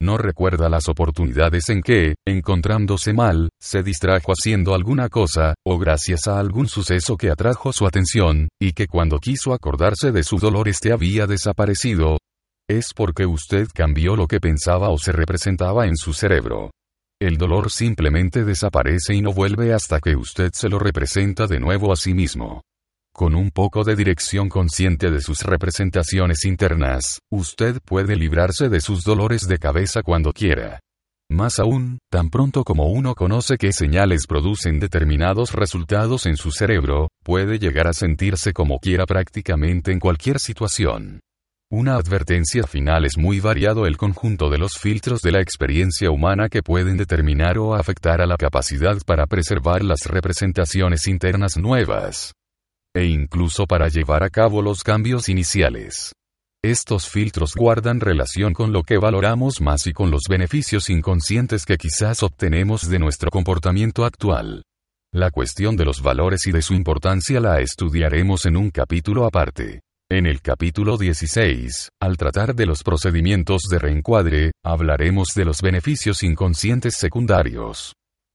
[0.00, 6.26] No recuerda las oportunidades en que, encontrándose mal, se distrajo haciendo alguna cosa, o gracias
[6.28, 10.66] a algún suceso que atrajo su atención, y que cuando quiso acordarse de su dolor
[10.66, 12.16] este había desaparecido,
[12.78, 16.70] es porque usted cambió lo que pensaba o se representaba en su cerebro.
[17.20, 21.92] El dolor simplemente desaparece y no vuelve hasta que usted se lo representa de nuevo
[21.92, 22.62] a sí mismo.
[23.12, 29.04] Con un poco de dirección consciente de sus representaciones internas, usted puede librarse de sus
[29.04, 30.80] dolores de cabeza cuando quiera.
[31.30, 37.08] Más aún, tan pronto como uno conoce qué señales producen determinados resultados en su cerebro,
[37.22, 41.20] puede llegar a sentirse como quiera prácticamente en cualquier situación.
[41.72, 46.48] Una advertencia final es muy variado el conjunto de los filtros de la experiencia humana
[46.48, 52.34] que pueden determinar o afectar a la capacidad para preservar las representaciones internas nuevas.
[52.92, 56.12] E incluso para llevar a cabo los cambios iniciales.
[56.60, 61.76] Estos filtros guardan relación con lo que valoramos más y con los beneficios inconscientes que
[61.76, 64.64] quizás obtenemos de nuestro comportamiento actual.
[65.14, 69.82] La cuestión de los valores y de su importancia la estudiaremos en un capítulo aparte.
[70.12, 76.24] En el capítulo 16, al tratar de los procedimientos de reencuadre, hablaremos de los beneficios
[76.24, 77.94] inconscientes secundarios.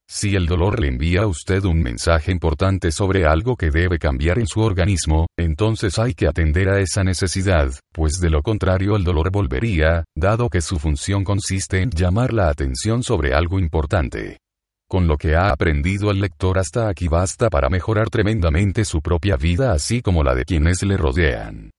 [0.10, 4.40] Si el dolor le envía a usted un mensaje importante sobre algo que debe cambiar
[4.40, 9.04] en su organismo, entonces hay que atender a esa necesidad, pues de lo contrario el
[9.04, 14.38] dolor volvería, dado que su función consiste en llamar la atención sobre algo importante.
[14.88, 19.36] Con lo que ha aprendido el lector hasta aquí basta para mejorar tremendamente su propia
[19.36, 21.72] vida así como la de quienes le rodean.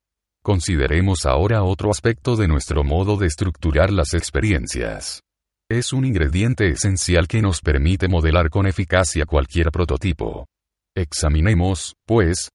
[0.42, 5.22] Consideremos ahora otro aspecto de nuestro modo de estructurar las experiencias.
[5.68, 10.46] Es un ingrediente esencial que nos permite modelar con eficacia cualquier prototipo.
[10.96, 12.38] Examinemos, pues,